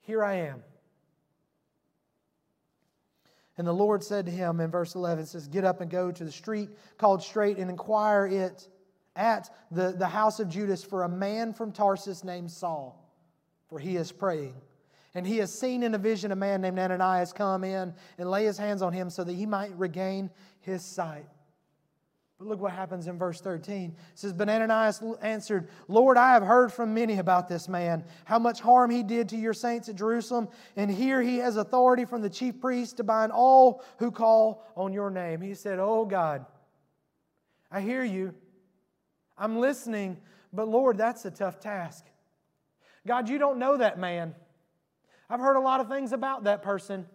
Here 0.00 0.24
I 0.24 0.34
am. 0.34 0.62
And 3.58 3.66
the 3.66 3.72
Lord 3.72 4.04
said 4.04 4.26
to 4.26 4.32
him 4.32 4.60
in 4.60 4.70
verse 4.70 4.94
11, 4.94 5.26
says, 5.26 5.48
Get 5.48 5.64
up 5.64 5.80
and 5.80 5.90
go 5.90 6.12
to 6.12 6.24
the 6.24 6.32
street 6.32 6.70
called 6.98 7.22
Straight 7.22 7.58
and 7.58 7.70
inquire 7.70 8.26
it 8.26 8.68
at 9.14 9.50
the, 9.70 9.92
the 9.92 10.06
house 10.06 10.40
of 10.40 10.48
Judas 10.48 10.84
for 10.84 11.04
a 11.04 11.08
man 11.08 11.54
from 11.54 11.72
Tarsus 11.72 12.22
named 12.22 12.50
Saul, 12.50 13.02
for 13.68 13.78
he 13.78 13.96
is 13.96 14.12
praying. 14.12 14.54
And 15.14 15.26
he 15.26 15.38
has 15.38 15.58
seen 15.58 15.82
in 15.82 15.94
a 15.94 15.98
vision 15.98 16.30
a 16.30 16.36
man 16.36 16.60
named 16.60 16.78
Ananias 16.78 17.32
come 17.32 17.64
in 17.64 17.94
and 18.18 18.30
lay 18.30 18.44
his 18.44 18.58
hands 18.58 18.82
on 18.82 18.92
him 18.92 19.08
so 19.08 19.24
that 19.24 19.32
he 19.32 19.46
might 19.46 19.76
regain 19.78 20.30
his 20.66 20.84
sight. 20.84 21.26
But 22.38 22.48
look 22.48 22.60
what 22.60 22.72
happens 22.72 23.06
in 23.06 23.16
verse 23.16 23.40
13. 23.40 23.96
It 23.96 24.18
says, 24.18 24.34
But 24.34 24.50
Ananias 24.50 25.02
answered, 25.22 25.68
Lord, 25.88 26.18
I 26.18 26.32
have 26.32 26.42
heard 26.42 26.70
from 26.70 26.92
many 26.92 27.18
about 27.18 27.48
this 27.48 27.66
man, 27.66 28.04
how 28.26 28.38
much 28.38 28.60
harm 28.60 28.90
he 28.90 29.02
did 29.02 29.30
to 29.30 29.36
your 29.36 29.54
saints 29.54 29.88
at 29.88 29.94
Jerusalem, 29.94 30.48
and 30.76 30.90
here 30.90 31.22
he 31.22 31.38
has 31.38 31.56
authority 31.56 32.04
from 32.04 32.20
the 32.20 32.28
chief 32.28 32.60
priest 32.60 32.98
to 32.98 33.04
bind 33.04 33.32
all 33.32 33.82
who 33.98 34.10
call 34.10 34.66
on 34.76 34.92
your 34.92 35.08
name. 35.08 35.40
He 35.40 35.54
said, 35.54 35.78
Oh 35.78 36.04
God, 36.04 36.44
I 37.70 37.80
hear 37.80 38.04
you. 38.04 38.34
I'm 39.38 39.58
listening, 39.58 40.18
but 40.52 40.68
Lord, 40.68 40.98
that's 40.98 41.24
a 41.24 41.30
tough 41.30 41.58
task. 41.58 42.04
God, 43.06 43.30
you 43.30 43.38
don't 43.38 43.58
know 43.58 43.78
that 43.78 43.98
man. 43.98 44.34
I've 45.30 45.40
heard 45.40 45.56
a 45.56 45.60
lot 45.60 45.80
of 45.80 45.88
things 45.88 46.12
about 46.12 46.44
that 46.44 46.62
person. 46.62 47.06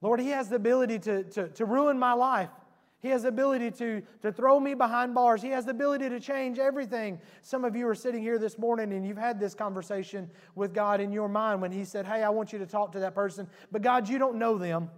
Lord, 0.00 0.20
he 0.20 0.28
has 0.28 0.48
the 0.48 0.56
ability 0.56 0.98
to, 1.00 1.24
to, 1.24 1.48
to 1.48 1.64
ruin 1.64 1.98
my 1.98 2.12
life. 2.12 2.50
He 3.00 3.08
has 3.08 3.22
the 3.22 3.28
ability 3.28 3.70
to, 3.72 4.02
to 4.22 4.32
throw 4.32 4.58
me 4.58 4.74
behind 4.74 5.14
bars. 5.14 5.40
He 5.40 5.50
has 5.50 5.64
the 5.64 5.70
ability 5.70 6.08
to 6.08 6.18
change 6.18 6.58
everything. 6.58 7.20
Some 7.42 7.64
of 7.64 7.76
you 7.76 7.86
are 7.88 7.94
sitting 7.94 8.20
here 8.20 8.38
this 8.38 8.58
morning 8.58 8.92
and 8.92 9.06
you've 9.06 9.18
had 9.18 9.38
this 9.38 9.54
conversation 9.54 10.28
with 10.56 10.74
God 10.74 11.00
in 11.00 11.12
your 11.12 11.28
mind 11.28 11.62
when 11.62 11.70
He 11.70 11.84
said, 11.84 12.06
Hey, 12.06 12.24
I 12.24 12.30
want 12.30 12.52
you 12.52 12.58
to 12.58 12.66
talk 12.66 12.92
to 12.92 13.00
that 13.00 13.14
person. 13.14 13.48
But 13.70 13.82
God, 13.82 14.08
you 14.08 14.18
don't 14.18 14.36
know 14.36 14.58
them. 14.58 14.90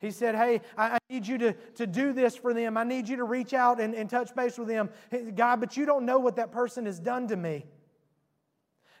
He 0.00 0.10
said, 0.10 0.34
Hey, 0.34 0.60
I, 0.76 0.90
I 0.90 0.98
need 1.08 1.26
you 1.26 1.38
to, 1.38 1.52
to 1.76 1.86
do 1.86 2.12
this 2.12 2.36
for 2.36 2.52
them. 2.52 2.76
I 2.76 2.84
need 2.84 3.08
you 3.08 3.16
to 3.16 3.24
reach 3.24 3.54
out 3.54 3.80
and, 3.80 3.94
and 3.94 4.10
touch 4.10 4.34
base 4.34 4.58
with 4.58 4.68
them. 4.68 4.90
God, 5.34 5.60
but 5.60 5.78
you 5.78 5.86
don't 5.86 6.04
know 6.04 6.18
what 6.18 6.36
that 6.36 6.52
person 6.52 6.84
has 6.84 7.00
done 7.00 7.26
to 7.28 7.36
me. 7.36 7.64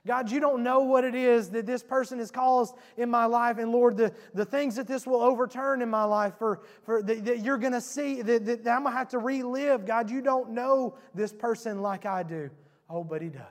God, 0.08 0.30
you 0.30 0.40
don't 0.40 0.62
know 0.62 0.80
what 0.80 1.04
it 1.04 1.14
is 1.14 1.50
that 1.50 1.66
this 1.66 1.82
person 1.82 2.18
has 2.18 2.30
caused 2.30 2.74
in 2.96 3.10
my 3.10 3.26
life. 3.26 3.58
And 3.58 3.70
Lord, 3.70 3.98
the, 3.98 4.10
the 4.32 4.46
things 4.46 4.76
that 4.76 4.86
this 4.86 5.06
will 5.06 5.20
overturn 5.20 5.82
in 5.82 5.90
my 5.90 6.04
life 6.04 6.32
for, 6.38 6.62
for 6.82 7.02
that, 7.02 7.26
that 7.26 7.40
you're 7.40 7.58
going 7.58 7.74
to 7.74 7.80
see, 7.82 8.22
that, 8.22 8.46
that 8.46 8.66
I'm 8.66 8.84
going 8.84 8.94
to 8.94 8.98
have 8.98 9.10
to 9.10 9.18
relive. 9.18 9.84
God, 9.84 10.10
you 10.10 10.22
don't 10.22 10.52
know 10.52 10.96
this 11.14 11.34
person 11.34 11.82
like 11.82 12.06
I 12.06 12.22
do. 12.22 12.48
Oh, 12.88 13.04
but 13.04 13.20
he 13.20 13.28
does. 13.28 13.42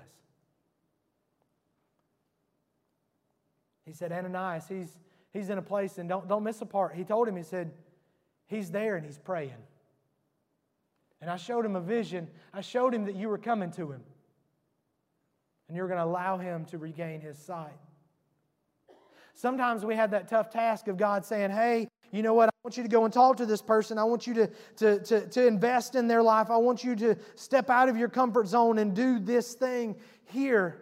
He 3.85 3.93
said, 3.93 4.11
Ananias, 4.11 4.65
he's, 4.67 4.89
he's 5.33 5.51
in 5.51 5.59
a 5.59 5.61
place, 5.61 5.99
and 5.99 6.09
don't, 6.09 6.27
don't 6.27 6.43
miss 6.43 6.59
a 6.61 6.65
part. 6.65 6.95
He 6.95 7.03
told 7.03 7.27
him, 7.27 7.35
he 7.35 7.43
said, 7.43 7.71
he's 8.47 8.71
there 8.71 8.95
and 8.95 9.05
he's 9.05 9.19
praying. 9.19 9.53
And 11.21 11.29
I 11.29 11.37
showed 11.37 11.65
him 11.65 11.75
a 11.75 11.81
vision. 11.81 12.27
I 12.51 12.61
showed 12.61 12.95
him 12.95 13.05
that 13.05 13.15
you 13.15 13.29
were 13.29 13.37
coming 13.37 13.69
to 13.73 13.91
him 13.91 14.01
and 15.67 15.75
you're 15.75 15.87
going 15.87 15.99
to 15.99 16.05
allow 16.05 16.37
him 16.37 16.65
to 16.65 16.77
regain 16.77 17.21
his 17.21 17.37
sight. 17.37 17.77
Sometimes 19.33 19.85
we 19.85 19.95
have 19.95 20.11
that 20.11 20.27
tough 20.27 20.49
task 20.49 20.87
of 20.87 20.97
God 20.97 21.23
saying, 21.23 21.51
Hey, 21.51 21.87
you 22.11 22.23
know 22.23 22.33
what? 22.33 22.49
I 22.49 22.51
want 22.63 22.77
you 22.77 22.83
to 22.83 22.89
go 22.89 23.05
and 23.05 23.13
talk 23.13 23.37
to 23.37 23.45
this 23.45 23.61
person. 23.61 23.97
I 23.97 24.03
want 24.03 24.25
you 24.25 24.33
to, 24.33 24.47
to, 24.77 24.99
to, 25.01 25.27
to 25.27 25.45
invest 25.45 25.95
in 25.95 26.07
their 26.07 26.23
life. 26.23 26.49
I 26.49 26.57
want 26.57 26.83
you 26.83 26.95
to 26.95 27.15
step 27.35 27.69
out 27.69 27.89
of 27.89 27.97
your 27.97 28.09
comfort 28.09 28.47
zone 28.47 28.77
and 28.79 28.95
do 28.95 29.19
this 29.19 29.53
thing 29.53 29.95
here. 30.25 30.81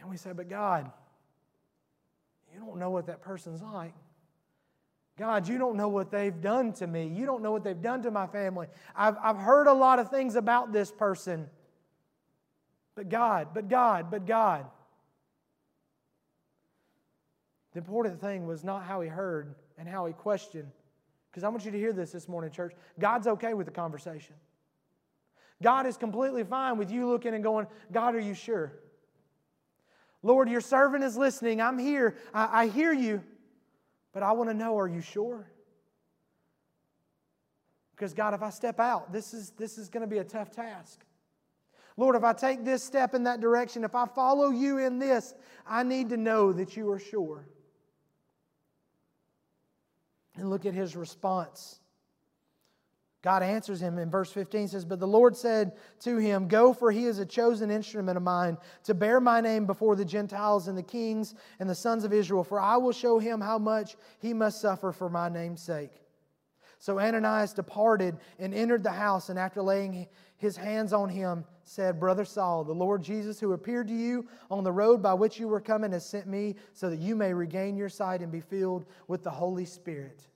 And 0.00 0.10
we 0.10 0.16
say, 0.16 0.32
But 0.32 0.48
God, 0.48 0.90
you 2.52 2.58
don't 2.58 2.78
know 2.78 2.90
what 2.90 3.06
that 3.06 3.22
person's 3.22 3.62
like. 3.62 3.94
God, 5.18 5.46
you 5.46 5.58
don't 5.58 5.76
know 5.76 5.88
what 5.88 6.10
they've 6.10 6.40
done 6.40 6.72
to 6.74 6.86
me. 6.86 7.06
You 7.06 7.26
don't 7.26 7.42
know 7.42 7.52
what 7.52 7.62
they've 7.62 7.80
done 7.80 8.02
to 8.02 8.10
my 8.10 8.26
family. 8.26 8.68
I've, 8.96 9.16
I've 9.22 9.36
heard 9.36 9.66
a 9.66 9.72
lot 9.72 9.98
of 9.98 10.08
things 10.08 10.34
about 10.34 10.72
this 10.72 10.90
person. 10.90 11.48
But 13.00 13.08
God, 13.08 13.48
but 13.54 13.70
God, 13.70 14.10
but 14.10 14.26
God. 14.26 14.66
The 17.72 17.78
important 17.78 18.20
thing 18.20 18.46
was 18.46 18.62
not 18.62 18.84
how 18.84 19.00
he 19.00 19.08
heard 19.08 19.54
and 19.78 19.88
how 19.88 20.04
he 20.04 20.12
questioned. 20.12 20.70
Because 21.30 21.42
I 21.42 21.48
want 21.48 21.64
you 21.64 21.70
to 21.70 21.78
hear 21.78 21.94
this 21.94 22.12
this 22.12 22.28
morning, 22.28 22.50
church. 22.50 22.74
God's 22.98 23.26
okay 23.26 23.54
with 23.54 23.64
the 23.64 23.72
conversation. 23.72 24.34
God 25.62 25.86
is 25.86 25.96
completely 25.96 26.44
fine 26.44 26.76
with 26.76 26.90
you 26.90 27.08
looking 27.08 27.32
and 27.32 27.42
going, 27.42 27.66
God, 27.90 28.14
are 28.14 28.20
you 28.20 28.34
sure? 28.34 28.74
Lord, 30.22 30.50
your 30.50 30.60
servant 30.60 31.02
is 31.02 31.16
listening. 31.16 31.62
I'm 31.62 31.78
here. 31.78 32.18
I, 32.34 32.64
I 32.64 32.66
hear 32.66 32.92
you. 32.92 33.22
But 34.12 34.22
I 34.22 34.32
want 34.32 34.50
to 34.50 34.54
know, 34.54 34.78
are 34.78 34.88
you 34.88 35.00
sure? 35.00 35.50
Because 37.96 38.12
God, 38.12 38.34
if 38.34 38.42
I 38.42 38.50
step 38.50 38.78
out, 38.78 39.10
this 39.10 39.32
is, 39.32 39.52
this 39.56 39.78
is 39.78 39.88
going 39.88 40.02
to 40.02 40.06
be 40.06 40.18
a 40.18 40.24
tough 40.24 40.50
task. 40.50 41.00
Lord, 42.00 42.16
if 42.16 42.24
I 42.24 42.32
take 42.32 42.64
this 42.64 42.82
step 42.82 43.14
in 43.14 43.24
that 43.24 43.42
direction, 43.42 43.84
if 43.84 43.94
I 43.94 44.06
follow 44.06 44.48
you 44.48 44.78
in 44.78 44.98
this, 44.98 45.34
I 45.66 45.82
need 45.82 46.08
to 46.08 46.16
know 46.16 46.50
that 46.50 46.74
you 46.74 46.90
are 46.90 46.98
sure. 46.98 47.46
And 50.34 50.48
look 50.48 50.64
at 50.64 50.72
his 50.72 50.96
response. 50.96 51.78
God 53.20 53.42
answers 53.42 53.82
him 53.82 53.98
in 53.98 54.10
verse 54.10 54.32
15 54.32 54.68
says, 54.68 54.86
But 54.86 54.98
the 54.98 55.06
Lord 55.06 55.36
said 55.36 55.72
to 56.00 56.16
him, 56.16 56.48
Go, 56.48 56.72
for 56.72 56.90
he 56.90 57.04
is 57.04 57.18
a 57.18 57.26
chosen 57.26 57.70
instrument 57.70 58.16
of 58.16 58.22
mine 58.22 58.56
to 58.84 58.94
bear 58.94 59.20
my 59.20 59.42
name 59.42 59.66
before 59.66 59.94
the 59.94 60.06
Gentiles 60.06 60.68
and 60.68 60.78
the 60.78 60.82
kings 60.82 61.34
and 61.58 61.68
the 61.68 61.74
sons 61.74 62.04
of 62.04 62.14
Israel, 62.14 62.44
for 62.44 62.58
I 62.58 62.78
will 62.78 62.92
show 62.92 63.18
him 63.18 63.42
how 63.42 63.58
much 63.58 63.96
he 64.20 64.32
must 64.32 64.62
suffer 64.62 64.90
for 64.90 65.10
my 65.10 65.28
name's 65.28 65.60
sake. 65.60 66.00
So 66.80 66.98
Ananias 66.98 67.52
departed 67.52 68.16
and 68.38 68.54
entered 68.54 68.82
the 68.82 68.90
house, 68.90 69.28
and 69.28 69.38
after 69.38 69.60
laying 69.60 70.08
his 70.38 70.56
hands 70.56 70.94
on 70.94 71.10
him, 71.10 71.44
said, 71.62 72.00
Brother 72.00 72.24
Saul, 72.24 72.64
the 72.64 72.72
Lord 72.72 73.02
Jesus, 73.02 73.38
who 73.38 73.52
appeared 73.52 73.86
to 73.88 73.94
you 73.94 74.26
on 74.50 74.64
the 74.64 74.72
road 74.72 75.02
by 75.02 75.12
which 75.12 75.38
you 75.38 75.46
were 75.46 75.60
coming, 75.60 75.92
has 75.92 76.08
sent 76.08 76.26
me 76.26 76.56
so 76.72 76.88
that 76.88 76.98
you 76.98 77.14
may 77.14 77.34
regain 77.34 77.76
your 77.76 77.90
sight 77.90 78.22
and 78.22 78.32
be 78.32 78.40
filled 78.40 78.86
with 79.08 79.22
the 79.22 79.30
Holy 79.30 79.66
Spirit. 79.66 80.26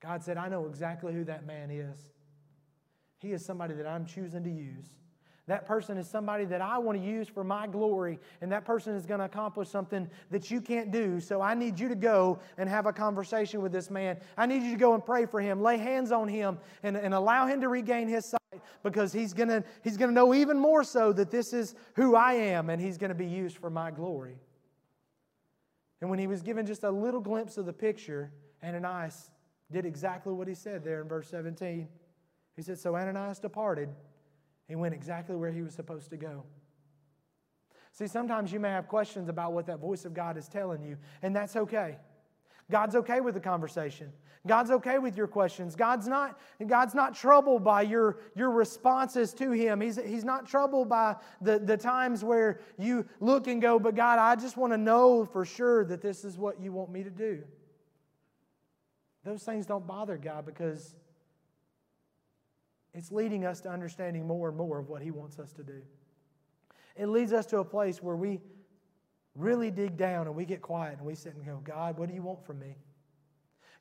God 0.00 0.22
said, 0.22 0.36
I 0.36 0.48
know 0.48 0.66
exactly 0.66 1.14
who 1.14 1.24
that 1.24 1.46
man 1.46 1.70
is. 1.70 1.98
He 3.16 3.32
is 3.32 3.42
somebody 3.42 3.72
that 3.72 3.86
I'm 3.86 4.04
choosing 4.04 4.44
to 4.44 4.50
use. 4.50 4.90
That 5.46 5.64
person 5.64 5.96
is 5.96 6.08
somebody 6.08 6.44
that 6.46 6.60
I 6.60 6.78
want 6.78 6.98
to 6.98 7.04
use 7.04 7.28
for 7.28 7.44
my 7.44 7.68
glory, 7.68 8.18
and 8.40 8.50
that 8.50 8.64
person 8.64 8.94
is 8.94 9.06
going 9.06 9.20
to 9.20 9.26
accomplish 9.26 9.68
something 9.68 10.10
that 10.30 10.50
you 10.50 10.60
can't 10.60 10.90
do. 10.90 11.20
So 11.20 11.40
I 11.40 11.54
need 11.54 11.78
you 11.78 11.88
to 11.88 11.94
go 11.94 12.40
and 12.58 12.68
have 12.68 12.86
a 12.86 12.92
conversation 12.92 13.62
with 13.62 13.70
this 13.70 13.88
man. 13.88 14.18
I 14.36 14.46
need 14.46 14.64
you 14.64 14.72
to 14.72 14.76
go 14.76 14.94
and 14.94 15.04
pray 15.04 15.24
for 15.24 15.40
him, 15.40 15.62
lay 15.62 15.76
hands 15.76 16.10
on 16.10 16.26
him, 16.26 16.58
and, 16.82 16.96
and 16.96 17.14
allow 17.14 17.46
him 17.46 17.60
to 17.60 17.68
regain 17.68 18.08
his 18.08 18.24
sight 18.24 18.62
because 18.82 19.12
he's 19.12 19.32
going 19.32 19.48
to 19.48 19.62
he's 19.84 19.96
going 19.96 20.08
to 20.08 20.14
know 20.14 20.34
even 20.34 20.58
more 20.58 20.82
so 20.82 21.12
that 21.12 21.30
this 21.30 21.52
is 21.52 21.76
who 21.94 22.16
I 22.16 22.32
am, 22.32 22.68
and 22.68 22.82
he's 22.82 22.98
going 22.98 23.10
to 23.10 23.14
be 23.14 23.26
used 23.26 23.58
for 23.58 23.70
my 23.70 23.92
glory. 23.92 24.38
And 26.00 26.10
when 26.10 26.18
he 26.18 26.26
was 26.26 26.42
given 26.42 26.66
just 26.66 26.82
a 26.82 26.90
little 26.90 27.20
glimpse 27.20 27.56
of 27.56 27.66
the 27.66 27.72
picture, 27.72 28.32
Ananias 28.64 29.30
did 29.70 29.86
exactly 29.86 30.32
what 30.32 30.48
he 30.48 30.54
said 30.54 30.82
there 30.84 31.00
in 31.00 31.08
verse 31.08 31.28
17. 31.28 31.88
He 32.56 32.62
said, 32.62 32.78
So 32.78 32.96
Ananias 32.96 33.38
departed 33.38 33.88
he 34.68 34.74
went 34.74 34.94
exactly 34.94 35.36
where 35.36 35.50
he 35.50 35.62
was 35.62 35.74
supposed 35.74 36.10
to 36.10 36.16
go. 36.16 36.44
See, 37.92 38.06
sometimes 38.06 38.52
you 38.52 38.60
may 38.60 38.70
have 38.70 38.88
questions 38.88 39.28
about 39.28 39.52
what 39.52 39.66
that 39.66 39.78
voice 39.78 40.04
of 40.04 40.12
God 40.12 40.36
is 40.36 40.48
telling 40.48 40.82
you, 40.82 40.96
and 41.22 41.34
that's 41.34 41.56
okay. 41.56 41.96
God's 42.70 42.96
okay 42.96 43.20
with 43.20 43.34
the 43.34 43.40
conversation. 43.40 44.12
God's 44.46 44.70
okay 44.70 44.98
with 44.98 45.16
your 45.16 45.26
questions. 45.26 45.74
God's 45.74 46.06
not, 46.06 46.38
God's 46.66 46.94
not 46.94 47.14
troubled 47.14 47.64
by 47.64 47.82
your, 47.82 48.18
your 48.34 48.50
responses 48.50 49.32
to 49.34 49.50
Him. 49.50 49.80
He's, 49.80 49.96
he's 49.96 50.24
not 50.24 50.46
troubled 50.46 50.88
by 50.88 51.16
the, 51.40 51.58
the 51.58 51.76
times 51.76 52.22
where 52.22 52.60
you 52.78 53.06
look 53.20 53.46
and 53.46 53.60
go, 53.60 53.78
But 53.78 53.94
God, 53.94 54.18
I 54.18 54.36
just 54.36 54.56
want 54.56 54.72
to 54.72 54.78
know 54.78 55.24
for 55.24 55.44
sure 55.44 55.84
that 55.86 56.00
this 56.00 56.24
is 56.24 56.38
what 56.38 56.60
you 56.60 56.72
want 56.72 56.90
me 56.90 57.02
to 57.02 57.10
do. 57.10 57.42
Those 59.24 59.42
things 59.42 59.66
don't 59.66 59.86
bother 59.86 60.16
God 60.16 60.46
because 60.46 60.94
it's 62.96 63.12
leading 63.12 63.44
us 63.44 63.60
to 63.60 63.68
understanding 63.68 64.26
more 64.26 64.48
and 64.48 64.56
more 64.56 64.78
of 64.78 64.88
what 64.88 65.02
He 65.02 65.10
wants 65.10 65.38
us 65.38 65.52
to 65.52 65.62
do. 65.62 65.82
It 66.96 67.06
leads 67.08 67.32
us 67.32 67.44
to 67.46 67.58
a 67.58 67.64
place 67.64 68.02
where 68.02 68.16
we 68.16 68.40
really 69.34 69.70
dig 69.70 69.98
down 69.98 70.26
and 70.26 70.34
we 70.34 70.46
get 70.46 70.62
quiet 70.62 70.96
and 70.96 71.06
we 71.06 71.14
sit 71.14 71.34
and 71.34 71.44
go, 71.44 71.60
God, 71.62 71.98
what 71.98 72.08
do 72.08 72.14
you 72.14 72.22
want 72.22 72.44
from 72.44 72.58
me? 72.58 72.76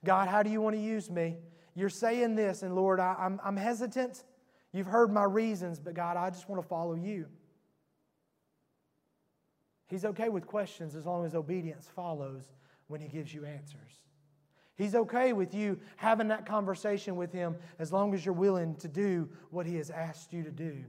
God, 0.03 0.27
how 0.27 0.43
do 0.43 0.49
you 0.49 0.61
want 0.61 0.75
to 0.75 0.81
use 0.81 1.09
me? 1.09 1.37
You're 1.75 1.89
saying 1.89 2.35
this, 2.35 2.61
and 2.61 2.75
Lord, 2.75 2.99
I, 2.99 3.15
am 3.17 3.17
I'm, 3.19 3.39
I'm 3.43 3.57
hesitant. 3.57 4.25
You've 4.73 4.87
heard 4.87 5.11
my 5.11 5.23
reasons, 5.23 5.79
but 5.79 5.93
God, 5.93 6.17
I 6.17 6.29
just 6.29 6.49
want 6.49 6.61
to 6.61 6.67
follow 6.67 6.95
you. 6.95 7.27
He's 9.87 10.03
okay 10.03 10.29
with 10.29 10.45
questions 10.45 10.95
as 10.95 11.05
long 11.05 11.25
as 11.25 11.35
obedience 11.35 11.87
follows 11.95 12.43
when 12.87 12.99
He 12.99 13.07
gives 13.07 13.33
you 13.33 13.45
answers. 13.45 14.04
He's 14.77 14.95
okay 14.95 15.31
with 15.33 15.53
you 15.53 15.79
having 15.95 16.27
that 16.27 16.45
conversation 16.45 17.15
with 17.15 17.31
him 17.31 17.55
as 17.79 17.93
long 17.93 18.13
as 18.13 18.25
you're 18.25 18.33
willing 18.33 18.75
to 18.77 18.87
do 18.87 19.29
what 19.49 19.65
he 19.65 19.75
has 19.77 19.89
asked 19.89 20.33
you 20.33 20.43
to 20.43 20.51
do. 20.51 20.83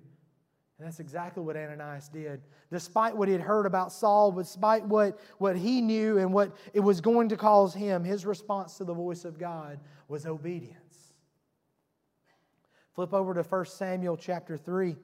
And 0.79 0.87
that's 0.87 1.01
exactly 1.01 1.43
what 1.43 1.57
Ananias 1.57 2.09
did. 2.09 2.43
Despite 2.71 3.17
what 3.17 3.29
he 3.29 3.33
had 3.33 3.41
heard 3.41 3.65
about 3.65 3.93
Saul, 3.93 4.33
despite 4.33 4.85
what, 4.85 5.19
what 5.39 5.57
he 5.57 5.81
knew 5.81 6.19
and 6.19 6.33
what 6.33 6.55
it 6.75 6.81
was 6.81 7.01
going 7.01 7.31
to 7.31 7.37
cause 7.37 7.73
him, 7.73 8.05
his 8.05 8.27
response 8.27 8.77
to 8.79 8.85
the 8.85 8.93
voice 8.93 9.25
of 9.25 9.39
God 9.39 9.79
was 10.09 10.27
obedience. 10.27 11.15
Flip 12.93 13.15
over 13.15 13.35
to 13.35 13.43
1 13.43 13.67
Samuel 13.67 14.17
chapter 14.17 14.59
3. 14.59 14.97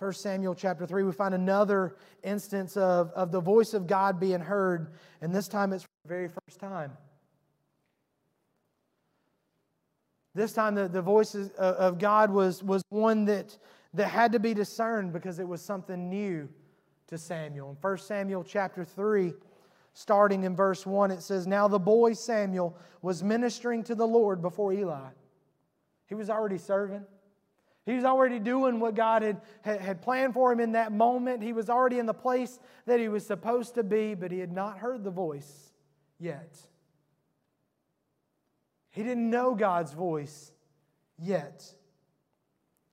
1 0.00 0.14
Samuel 0.14 0.54
chapter 0.54 0.86
3, 0.86 1.02
we 1.02 1.12
find 1.12 1.34
another 1.34 1.94
instance 2.22 2.74
of, 2.78 3.10
of 3.10 3.30
the 3.30 3.40
voice 3.40 3.74
of 3.74 3.86
God 3.86 4.18
being 4.18 4.40
heard, 4.40 4.94
and 5.20 5.34
this 5.34 5.46
time 5.46 5.74
it's 5.74 5.82
for 5.82 5.90
the 6.04 6.08
very 6.08 6.28
first 6.28 6.58
time. 6.58 6.92
This 10.34 10.54
time, 10.54 10.74
the, 10.74 10.88
the 10.88 11.02
voice 11.02 11.34
uh, 11.34 11.50
of 11.58 11.98
God 11.98 12.30
was, 12.30 12.62
was 12.62 12.82
one 12.88 13.26
that, 13.26 13.58
that 13.92 14.06
had 14.06 14.32
to 14.32 14.38
be 14.38 14.54
discerned 14.54 15.12
because 15.12 15.38
it 15.38 15.46
was 15.46 15.60
something 15.60 16.08
new 16.08 16.48
to 17.08 17.18
Samuel. 17.18 17.70
In 17.70 17.76
1 17.76 17.98
Samuel 17.98 18.42
chapter 18.42 18.84
3, 18.84 19.34
starting 19.92 20.44
in 20.44 20.56
verse 20.56 20.86
1, 20.86 21.10
it 21.10 21.22
says, 21.22 21.46
Now 21.46 21.68
the 21.68 21.78
boy 21.78 22.14
Samuel 22.14 22.74
was 23.02 23.22
ministering 23.22 23.82
to 23.84 23.94
the 23.94 24.06
Lord 24.06 24.40
before 24.40 24.72
Eli. 24.72 25.10
He 26.06 26.14
was 26.14 26.30
already 26.30 26.58
serving. 26.58 27.04
He 27.86 27.94
was 27.94 28.04
already 28.04 28.38
doing 28.38 28.78
what 28.78 28.94
God 28.94 29.22
had, 29.22 29.40
had 29.62 30.02
planned 30.02 30.34
for 30.34 30.52
him 30.52 30.60
in 30.60 30.72
that 30.72 30.92
moment. 30.92 31.42
He 31.42 31.52
was 31.52 31.70
already 31.70 31.98
in 31.98 32.06
the 32.06 32.14
place 32.14 32.58
that 32.86 33.00
he 33.00 33.08
was 33.08 33.26
supposed 33.26 33.74
to 33.74 33.82
be, 33.82 34.14
but 34.14 34.30
he 34.30 34.38
had 34.38 34.52
not 34.52 34.78
heard 34.78 35.02
the 35.02 35.10
voice 35.10 35.72
yet. 36.18 36.58
He 38.90 39.02
didn't 39.02 39.30
know 39.30 39.54
God's 39.54 39.92
voice 39.92 40.52
yet. 41.18 41.74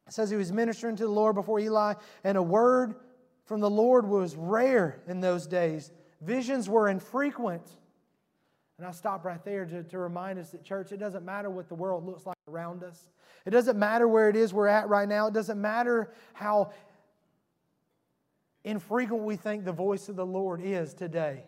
It 0.08 0.14
says 0.14 0.30
he 0.30 0.38
was 0.38 0.52
ministering 0.54 0.96
to 0.96 1.04
the 1.04 1.12
Lord 1.12 1.36
before 1.36 1.60
Eli, 1.60 1.96
and 2.24 2.38
a 2.38 2.44
word 2.44 2.96
from 3.44 3.60
the 3.60 3.70
Lord 3.70 4.08
was 4.08 4.36
rare 4.36 5.02
in 5.08 5.20
those 5.20 5.48
days. 5.48 5.92
Visions 6.22 6.70
were 6.70 6.88
infrequent. 6.88 7.64
And 8.78 8.86
I 8.86 8.92
stop 8.92 9.26
right 9.26 9.44
there 9.44 9.66
to, 9.66 9.84
to 9.84 9.98
remind 9.98 10.38
us 10.38 10.52
that, 10.52 10.64
church, 10.64 10.92
it 10.92 10.98
doesn't 10.98 11.26
matter 11.26 11.50
what 11.50 11.68
the 11.68 11.76
world 11.76 12.06
looks 12.06 12.26
like 12.26 12.38
around 12.48 12.84
us. 12.84 13.10
It 13.46 13.50
doesn't 13.50 13.78
matter 13.78 14.08
where 14.08 14.30
it 14.30 14.36
is 14.36 14.54
we're 14.54 14.68
at 14.68 14.88
right 14.88 15.08
now. 15.08 15.28
It 15.28 15.34
doesn't 15.34 15.60
matter 15.60 16.14
how 16.34 16.72
infrequent 18.64 19.24
we 19.24 19.36
think 19.36 19.66
the 19.66 19.72
voice 19.72 20.10
of 20.10 20.16
the 20.16 20.26
Lord 20.26 20.62
is 20.64 20.94
today. 20.94 21.44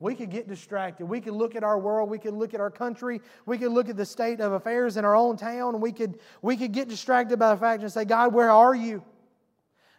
We 0.00 0.16
could 0.16 0.30
get 0.30 0.48
distracted. 0.48 1.06
We 1.06 1.20
could 1.20 1.34
look 1.34 1.54
at 1.54 1.62
our 1.62 1.78
world. 1.78 2.10
We 2.10 2.18
could 2.18 2.34
look 2.34 2.54
at 2.54 2.60
our 2.60 2.70
country. 2.70 3.20
We 3.46 3.56
could 3.56 3.70
look 3.70 3.88
at 3.88 3.96
the 3.96 4.04
state 4.04 4.40
of 4.40 4.52
affairs 4.52 4.96
in 4.96 5.04
our 5.04 5.14
own 5.14 5.36
town. 5.36 5.80
We 5.80 5.92
could, 5.92 6.18
we 6.40 6.56
could 6.56 6.72
get 6.72 6.88
distracted 6.88 7.38
by 7.38 7.54
the 7.54 7.60
fact 7.60 7.82
and 7.82 7.92
say, 7.92 8.04
God, 8.04 8.34
where 8.34 8.50
are 8.50 8.74
you? 8.74 9.04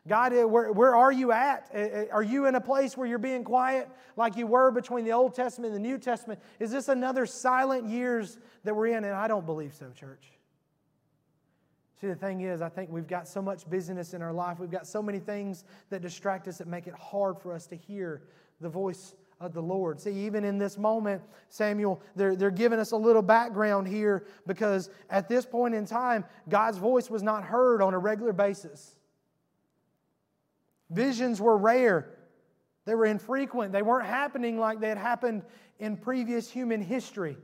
God, 0.07 0.33
uh, 0.33 0.45
where, 0.48 0.72
where 0.72 0.95
are 0.95 1.12
you 1.12 1.31
at? 1.31 1.69
Uh, 1.74 1.77
uh, 1.77 2.05
are 2.12 2.24
you 2.24 2.45
in 2.45 2.55
a 2.55 2.62
place 2.62 2.98
where 2.98 3.07
you're 3.07 3.17
being 3.17 3.43
quiet 3.43 3.89
like 4.17 4.36
you 4.36 4.45
were 4.45 4.69
between 4.69 5.05
the 5.05 5.13
Old 5.13 5.33
Testament 5.33 5.74
and 5.74 5.83
the 5.83 5.88
New 5.88 5.98
Testament? 5.98 6.41
Is 6.60 6.72
this 6.72 6.89
another 6.89 7.25
silent 7.25 7.88
years 7.88 8.38
that 8.65 8.75
we're 8.75 8.88
in? 8.88 9.05
And 9.05 9.13
I 9.13 9.27
don't 9.27 9.45
believe 9.45 9.74
so, 9.74 9.89
church. 9.91 10.25
See, 12.01 12.07
the 12.07 12.15
thing 12.15 12.41
is, 12.41 12.62
I 12.62 12.67
think 12.67 12.89
we've 12.89 13.07
got 13.07 13.29
so 13.29 13.41
much 13.41 13.69
busyness 13.69 14.13
in 14.13 14.22
our 14.22 14.33
life. 14.33 14.60
We've 14.60 14.69
got 14.69 14.86
so 14.86 15.01
many 15.01 15.19
things 15.19 15.63
that 15.89 16.01
distract 16.01 16.50
us 16.50 16.57
that 16.57 16.67
make 16.67 16.86
it 16.86 16.95
hard 16.95 17.39
for 17.39 17.53
us 17.53 17.65
to 17.67 17.77
hear 17.77 18.24
the 18.60 18.67
voice 18.67 19.15
of 19.39 19.53
the 19.53 19.62
Lord. 19.62 20.01
See, 20.01 20.12
even 20.12 20.43
in 20.43 20.57
this 20.57 20.77
moment, 20.77 21.22
Samuel, 21.48 22.01
they're, 22.17 22.36
they're 22.36 22.51
giving 22.51 22.77
us 22.77 22.91
a 22.91 22.98
little 22.98 23.22
background 23.22 23.88
here 23.88 24.25
because 24.48 24.89
at 25.10 25.29
this 25.29 25.45
point 25.45 25.75
in 25.75 25.86
time, 25.86 26.25
God's 26.50 26.77
voice 26.77 27.10
was 27.10 27.24
not 27.24 27.43
heard 27.45 27.81
on 27.81 27.93
a 27.93 28.00
regular 28.00 28.33
basis. 28.33 28.98
Visions 30.89 31.41
were 31.41 31.57
rare, 31.57 32.17
they 32.85 32.95
were 32.95 33.05
infrequent, 33.05 33.71
they 33.71 33.81
weren't 33.81 34.05
happening 34.05 34.59
like 34.59 34.79
they 34.79 34.89
had 34.89 34.97
happened 34.97 35.43
in 35.79 35.97
previous 35.97 36.49
human 36.49 36.81
history. 36.81 37.37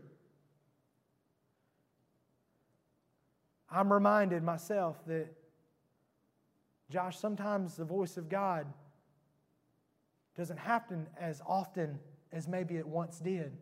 I'm 3.72 3.92
reminded 3.92 4.44
myself 4.44 4.98
that, 5.08 5.28
Josh, 6.90 7.18
sometimes 7.18 7.76
the 7.76 7.86
voice 7.86 8.18
of 8.18 8.30
God 8.30 8.66
doesn't 10.36 10.58
happen 10.58 11.08
as 11.20 11.42
often 11.46 12.00
as 12.32 12.48
maybe 12.48 12.78
it 12.78 12.88
once 12.88 13.20
did. 13.20 13.56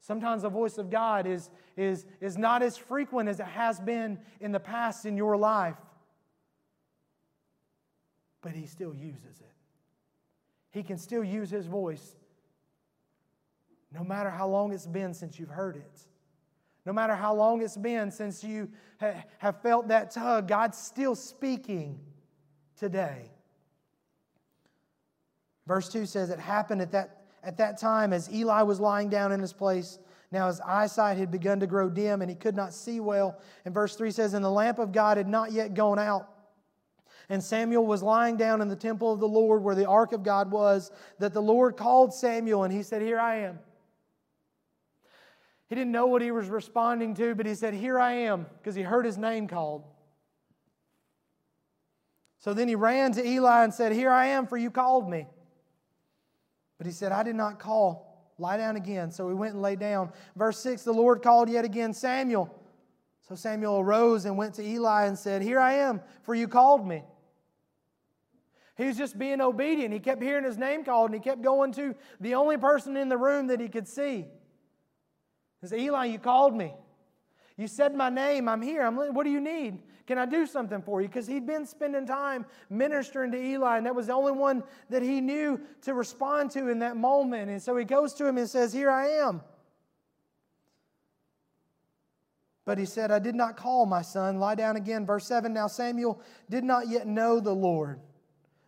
Sometimes 0.00 0.42
the 0.42 0.48
voice 0.48 0.78
of 0.78 0.88
God 0.88 1.26
is, 1.26 1.50
is, 1.76 2.06
is 2.20 2.38
not 2.38 2.62
as 2.62 2.76
frequent 2.76 3.28
as 3.28 3.40
it 3.40 3.46
has 3.46 3.80
been 3.80 4.18
in 4.40 4.52
the 4.52 4.60
past 4.60 5.04
in 5.04 5.16
your 5.16 5.36
life 5.36 5.76
but 8.46 8.54
he 8.54 8.64
still 8.64 8.94
uses 8.94 9.40
it. 9.40 9.54
He 10.70 10.84
can 10.84 10.98
still 10.98 11.24
use 11.24 11.50
his 11.50 11.66
voice 11.66 12.14
no 13.92 14.04
matter 14.04 14.30
how 14.30 14.46
long 14.46 14.72
it's 14.72 14.86
been 14.86 15.14
since 15.14 15.36
you've 15.36 15.48
heard 15.48 15.74
it. 15.74 16.00
No 16.84 16.92
matter 16.92 17.16
how 17.16 17.34
long 17.34 17.60
it's 17.60 17.76
been 17.76 18.12
since 18.12 18.44
you 18.44 18.70
ha- 19.00 19.24
have 19.38 19.60
felt 19.62 19.88
that 19.88 20.12
tug, 20.12 20.46
God's 20.46 20.78
still 20.78 21.16
speaking 21.16 21.98
today. 22.76 23.32
Verse 25.66 25.88
2 25.88 26.06
says, 26.06 26.30
It 26.30 26.38
happened 26.38 26.82
at 26.82 26.92
that, 26.92 27.24
at 27.42 27.56
that 27.56 27.80
time 27.80 28.12
as 28.12 28.32
Eli 28.32 28.62
was 28.62 28.78
lying 28.78 29.08
down 29.08 29.32
in 29.32 29.40
his 29.40 29.52
place. 29.52 29.98
Now 30.30 30.46
his 30.46 30.60
eyesight 30.60 31.16
had 31.16 31.32
begun 31.32 31.58
to 31.58 31.66
grow 31.66 31.90
dim 31.90 32.22
and 32.22 32.30
he 32.30 32.36
could 32.36 32.54
not 32.54 32.72
see 32.72 33.00
well. 33.00 33.40
And 33.64 33.74
verse 33.74 33.96
3 33.96 34.12
says, 34.12 34.34
And 34.34 34.44
the 34.44 34.50
lamp 34.50 34.78
of 34.78 34.92
God 34.92 35.16
had 35.16 35.26
not 35.26 35.50
yet 35.50 35.74
gone 35.74 35.98
out. 35.98 36.30
And 37.28 37.42
Samuel 37.42 37.86
was 37.86 38.02
lying 38.02 38.36
down 38.36 38.60
in 38.60 38.68
the 38.68 38.76
temple 38.76 39.12
of 39.12 39.20
the 39.20 39.28
Lord 39.28 39.62
where 39.62 39.74
the 39.74 39.88
ark 39.88 40.12
of 40.12 40.22
God 40.22 40.50
was, 40.50 40.90
that 41.18 41.32
the 41.32 41.42
Lord 41.42 41.76
called 41.76 42.14
Samuel 42.14 42.64
and 42.64 42.72
he 42.72 42.82
said, 42.82 43.02
Here 43.02 43.18
I 43.18 43.36
am. 43.40 43.58
He 45.68 45.74
didn't 45.74 45.90
know 45.90 46.06
what 46.06 46.22
he 46.22 46.30
was 46.30 46.48
responding 46.48 47.14
to, 47.16 47.34
but 47.34 47.46
he 47.46 47.54
said, 47.54 47.74
Here 47.74 47.98
I 47.98 48.12
am, 48.12 48.46
because 48.58 48.74
he 48.74 48.82
heard 48.82 49.04
his 49.04 49.18
name 49.18 49.48
called. 49.48 49.84
So 52.38 52.54
then 52.54 52.68
he 52.68 52.76
ran 52.76 53.10
to 53.12 53.26
Eli 53.26 53.64
and 53.64 53.74
said, 53.74 53.92
Here 53.92 54.10
I 54.10 54.26
am, 54.26 54.46
for 54.46 54.56
you 54.56 54.70
called 54.70 55.10
me. 55.10 55.26
But 56.78 56.86
he 56.86 56.92
said, 56.92 57.10
I 57.10 57.24
did 57.24 57.34
not 57.34 57.58
call. 57.58 58.06
Lie 58.38 58.58
down 58.58 58.76
again. 58.76 59.10
So 59.10 59.28
he 59.28 59.34
went 59.34 59.54
and 59.54 59.62
lay 59.62 59.76
down. 59.76 60.12
Verse 60.36 60.58
6 60.60 60.82
The 60.82 60.92
Lord 60.92 61.22
called 61.22 61.48
yet 61.48 61.64
again 61.64 61.92
Samuel. 61.92 62.54
So 63.28 63.34
Samuel 63.34 63.80
arose 63.80 64.24
and 64.24 64.36
went 64.36 64.54
to 64.54 64.62
Eli 64.62 65.06
and 65.06 65.18
said, 65.18 65.42
Here 65.42 65.58
I 65.58 65.72
am, 65.74 66.00
for 66.22 66.34
you 66.34 66.46
called 66.46 66.86
me. 66.86 67.02
He 68.76 68.84
was 68.84 68.96
just 68.96 69.18
being 69.18 69.40
obedient. 69.40 69.92
He 69.92 70.00
kept 70.00 70.22
hearing 70.22 70.44
his 70.44 70.58
name 70.58 70.84
called 70.84 71.10
and 71.10 71.14
he 71.14 71.20
kept 71.20 71.42
going 71.42 71.72
to 71.72 71.94
the 72.20 72.34
only 72.34 72.58
person 72.58 72.96
in 72.96 73.08
the 73.08 73.16
room 73.16 73.46
that 73.46 73.58
he 73.58 73.68
could 73.68 73.88
see. 73.88 74.26
He 75.62 75.66
said, 75.66 75.80
Eli, 75.80 76.06
you 76.06 76.18
called 76.18 76.54
me. 76.54 76.74
You 77.56 77.68
said 77.68 77.94
my 77.94 78.10
name. 78.10 78.48
I'm 78.48 78.60
here. 78.60 78.82
I'm, 78.82 78.96
what 78.96 79.24
do 79.24 79.30
you 79.30 79.40
need? 79.40 79.78
Can 80.06 80.18
I 80.18 80.26
do 80.26 80.46
something 80.46 80.82
for 80.82 81.00
you? 81.00 81.08
Because 81.08 81.26
he'd 81.26 81.46
been 81.46 81.64
spending 81.64 82.06
time 82.06 82.44
ministering 82.68 83.32
to 83.32 83.42
Eli, 83.42 83.78
and 83.78 83.86
that 83.86 83.94
was 83.94 84.06
the 84.06 84.12
only 84.12 84.32
one 84.32 84.62
that 84.90 85.02
he 85.02 85.20
knew 85.20 85.58
to 85.82 85.94
respond 85.94 86.50
to 86.52 86.68
in 86.68 86.78
that 86.80 86.96
moment. 86.96 87.50
And 87.50 87.60
so 87.60 87.76
he 87.76 87.84
goes 87.84 88.12
to 88.14 88.26
him 88.26 88.36
and 88.36 88.48
says, 88.48 88.72
Here 88.72 88.90
I 88.90 89.08
am. 89.08 89.40
But 92.66 92.78
he 92.78 92.84
said, 92.84 93.10
I 93.10 93.18
did 93.18 93.34
not 93.34 93.56
call 93.56 93.86
my 93.86 94.02
son. 94.02 94.38
Lie 94.38 94.56
down 94.56 94.76
again. 94.76 95.06
Verse 95.06 95.26
7 95.26 95.52
Now 95.52 95.66
Samuel 95.66 96.20
did 96.50 96.62
not 96.62 96.88
yet 96.88 97.06
know 97.06 97.40
the 97.40 97.54
Lord 97.54 98.00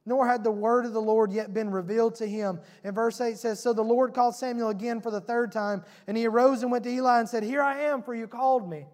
nor 0.09 0.27
had 0.27 0.43
the 0.43 0.51
word 0.51 0.87
of 0.87 0.95
the 0.95 1.03
Lord 1.03 1.31
yet 1.31 1.53
been 1.53 1.71
revealed 1.71 2.15
to 2.17 2.27
him. 2.27 2.61
And 2.83 2.95
verse 2.95 3.21
8 3.21 3.37
says, 3.37 3.61
So 3.61 3.75
the 3.75 3.83
Lord 3.83 4.15
called 4.15 4.35
Samuel 4.35 4.71
again 4.71 5.03
for 5.03 5.11
the 5.11 5.21
third 5.21 5.53
time, 5.53 5.85
and 6.07 6.17
he 6.17 6.27
arose 6.27 6.63
and 6.63 6.73
went 6.73 6.85
to 6.85 6.91
Eli 6.91 7.21
and 7.21 7.29
said, 7.29 7.43
Here 7.43 7.63
I 7.63 7.83
am, 7.83 8.03
for 8.03 8.15
you 8.15 8.27
called 8.27 8.69
me. 8.69 8.87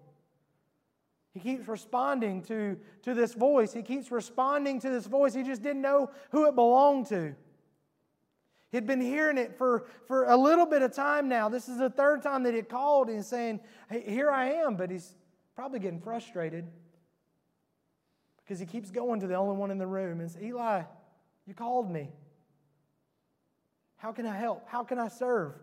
He 1.33 1.39
keeps 1.39 1.67
responding 1.69 2.41
to, 2.43 2.77
to 3.03 3.13
this 3.13 3.33
voice. 3.33 3.71
He 3.71 3.81
keeps 3.81 4.11
responding 4.11 4.81
to 4.81 4.89
this 4.89 5.05
voice. 5.05 5.33
He 5.33 5.43
just 5.43 5.63
didn't 5.63 5.81
know 5.81 6.11
who 6.31 6.47
it 6.47 6.55
belonged 6.55 7.07
to. 7.07 7.33
He'd 8.73 8.85
been 8.85 9.01
hearing 9.01 9.37
it 9.37 9.57
for, 9.57 9.85
for 10.07 10.25
a 10.25 10.35
little 10.35 10.65
bit 10.65 10.81
of 10.81 10.93
time 10.93 11.29
now. 11.29 11.47
This 11.47 11.69
is 11.69 11.77
the 11.77 11.89
third 11.89 12.21
time 12.21 12.43
that 12.43 12.53
he 12.53 12.61
called 12.61 13.09
and 13.09 13.23
saying, 13.23 13.61
hey, 13.89 14.03
Here 14.05 14.29
I 14.29 14.49
am. 14.51 14.75
But 14.75 14.91
he's 14.91 15.15
probably 15.55 15.79
getting 15.79 16.01
frustrated 16.01 16.65
because 18.45 18.59
he 18.59 18.65
keeps 18.65 18.91
going 18.91 19.19
to 19.21 19.27
the 19.27 19.35
only 19.35 19.55
one 19.55 19.71
in 19.71 19.77
the 19.77 19.87
room 19.87 20.19
and 20.19 20.31
Eli, 20.41 20.83
you 21.45 21.53
called 21.53 21.91
me. 21.91 22.09
How 23.97 24.11
can 24.11 24.25
I 24.25 24.35
help? 24.35 24.67
How 24.67 24.83
can 24.83 24.99
I 24.99 25.07
serve? 25.07 25.53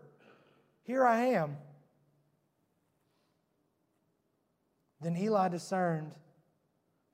Here 0.83 1.05
I 1.05 1.25
am. 1.27 1.57
Then 5.01 5.15
Eli 5.17 5.49
discerned 5.49 6.11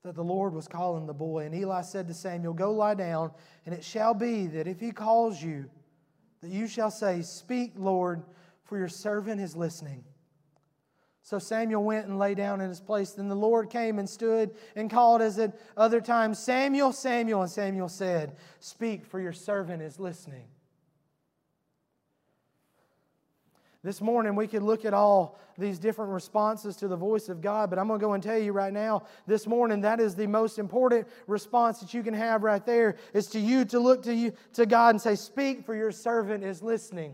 that 0.04 0.16
the 0.16 0.24
Lord 0.24 0.54
was 0.54 0.68
calling 0.68 1.06
the 1.06 1.14
boy. 1.14 1.46
And 1.46 1.56
Eli 1.56 1.82
said 1.82 2.08
to 2.08 2.14
Samuel, 2.14 2.54
Go 2.54 2.72
lie 2.72 2.94
down, 2.94 3.32
and 3.66 3.76
it 3.76 3.84
shall 3.84 4.14
be 4.14 4.48
that 4.48 4.68
if 4.68 4.80
he 4.80 4.92
calls 4.92 5.42
you, 5.42 5.70
that 6.42 6.52
you 6.52 6.68
shall 6.68 6.92
say, 6.92 7.22
Speak, 7.22 7.74
Lord, 7.76 8.24
for 8.64 8.78
your 8.78 8.88
servant 8.88 9.42
is 9.42 9.56
listening. 9.56 10.04
So 11.30 11.38
Samuel 11.38 11.84
went 11.84 12.08
and 12.08 12.18
lay 12.18 12.34
down 12.34 12.60
in 12.60 12.70
his 12.70 12.80
place. 12.80 13.12
Then 13.12 13.28
the 13.28 13.36
Lord 13.36 13.70
came 13.70 14.00
and 14.00 14.10
stood 14.10 14.50
and 14.76 14.90
called 14.90 15.22
as 15.22 15.38
at 15.38 15.56
other 15.78 16.02
times, 16.02 16.40
Samuel, 16.40 16.92
Samuel. 16.92 17.44
And 17.44 17.52
Samuel 17.52 17.88
said, 17.88 18.36
Speak, 18.60 19.06
for 19.06 19.20
your 19.20 19.32
servant 19.32 19.84
is 19.84 20.00
listening. 20.00 20.46
This 23.84 24.02
morning, 24.02 24.34
we 24.34 24.48
could 24.48 24.64
look 24.64 24.86
at 24.86 24.96
all 24.96 25.38
these 25.56 25.78
different 25.78 26.10
responses 26.10 26.76
to 26.78 26.88
the 26.88 26.98
voice 26.98 27.30
of 27.30 27.42
God, 27.42 27.70
but 27.70 27.78
I'm 27.78 27.88
going 27.88 28.00
to 28.00 28.04
go 28.08 28.14
and 28.14 28.24
tell 28.24 28.40
you 28.40 28.52
right 28.52 28.74
now, 28.74 29.04
this 29.28 29.46
morning, 29.46 29.82
that 29.82 30.00
is 30.00 30.16
the 30.16 30.26
most 30.26 30.58
important 30.58 31.08
response 31.28 31.80
that 31.82 31.94
you 31.94 32.02
can 32.02 32.16
have 32.16 32.42
right 32.42 32.66
there 32.66 32.96
is 33.14 33.28
to 33.28 33.40
you 33.40 33.66
to 33.66 33.80
look 33.80 34.02
to 34.06 34.16
you 34.16 34.34
to 34.54 34.66
God 34.66 34.96
and 34.96 35.02
say, 35.02 35.14
Speak, 35.14 35.64
for 35.64 35.76
your 35.76 35.92
servant 35.92 36.44
is 36.44 36.64
listening. 36.64 37.14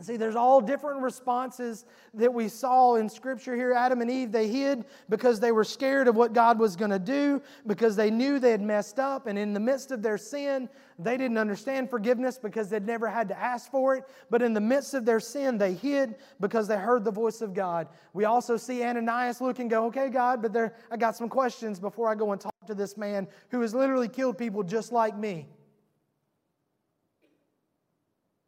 See, 0.00 0.16
there's 0.16 0.34
all 0.34 0.60
different 0.60 1.02
responses 1.02 1.84
that 2.14 2.34
we 2.34 2.48
saw 2.48 2.96
in 2.96 3.08
Scripture 3.08 3.54
here. 3.54 3.72
Adam 3.72 4.00
and 4.00 4.10
Eve, 4.10 4.32
they 4.32 4.48
hid 4.48 4.86
because 5.08 5.38
they 5.38 5.52
were 5.52 5.62
scared 5.62 6.08
of 6.08 6.16
what 6.16 6.32
God 6.32 6.58
was 6.58 6.74
going 6.74 6.90
to 6.90 6.98
do, 6.98 7.40
because 7.68 7.94
they 7.94 8.10
knew 8.10 8.40
they 8.40 8.50
had 8.50 8.60
messed 8.60 8.98
up. 8.98 9.28
And 9.28 9.38
in 9.38 9.52
the 9.52 9.60
midst 9.60 9.92
of 9.92 10.02
their 10.02 10.18
sin, 10.18 10.68
they 10.98 11.16
didn't 11.16 11.38
understand 11.38 11.90
forgiveness 11.90 12.38
because 12.38 12.68
they'd 12.68 12.84
never 12.84 13.08
had 13.08 13.28
to 13.28 13.38
ask 13.38 13.70
for 13.70 13.94
it. 13.94 14.02
But 14.30 14.42
in 14.42 14.52
the 14.52 14.60
midst 14.60 14.94
of 14.94 15.04
their 15.04 15.20
sin, 15.20 15.58
they 15.58 15.74
hid 15.74 16.16
because 16.40 16.66
they 16.66 16.76
heard 16.76 17.04
the 17.04 17.12
voice 17.12 17.40
of 17.40 17.54
God. 17.54 17.86
We 18.14 18.24
also 18.24 18.56
see 18.56 18.82
Ananias 18.82 19.40
look 19.40 19.60
and 19.60 19.70
go, 19.70 19.86
okay, 19.86 20.08
God, 20.08 20.42
but 20.42 20.52
there, 20.52 20.74
I 20.90 20.96
got 20.96 21.14
some 21.14 21.28
questions 21.28 21.78
before 21.78 22.08
I 22.08 22.16
go 22.16 22.32
and 22.32 22.40
talk 22.40 22.66
to 22.66 22.74
this 22.74 22.96
man 22.96 23.28
who 23.50 23.60
has 23.60 23.72
literally 23.72 24.08
killed 24.08 24.38
people 24.38 24.64
just 24.64 24.90
like 24.90 25.16
me. 25.16 25.46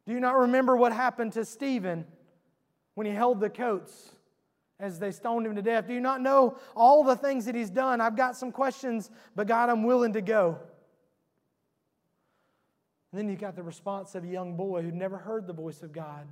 Do 0.07 0.13
you 0.13 0.21
not 0.21 0.37
remember 0.37 0.77
what 0.77 0.93
happened 0.93 1.33
to 1.33 1.43
Stephen 1.43 2.05
when 2.95 3.05
he 3.05 3.13
held 3.13 3.41
the 3.41 3.49
coats 3.49 4.09
as 4.79 4.99
they 4.99 5.11
stoned 5.11 5.45
him 5.45 5.55
to 5.55 5.61
death? 5.61 5.85
Do 5.85 5.93
you 5.93 5.99
not 5.99 6.21
know 6.21 6.57
all 6.77 7.03
the 7.03 7.17
things 7.17 7.45
that 7.45 7.55
he's 7.55 7.69
done? 7.69 7.99
I've 7.99 8.15
got 8.15 8.37
some 8.37 8.53
questions, 8.53 9.11
but 9.35 9.47
God, 9.47 9.69
I'm 9.69 9.83
willing 9.83 10.13
to 10.13 10.21
go. 10.21 10.57
And 13.11 13.19
then 13.19 13.29
you 13.29 13.35
got 13.35 13.57
the 13.57 13.63
response 13.63 14.15
of 14.15 14.23
a 14.23 14.27
young 14.27 14.55
boy 14.55 14.81
who'd 14.81 14.93
never 14.93 15.17
heard 15.17 15.45
the 15.45 15.53
voice 15.53 15.83
of 15.83 15.91
God, 15.91 16.25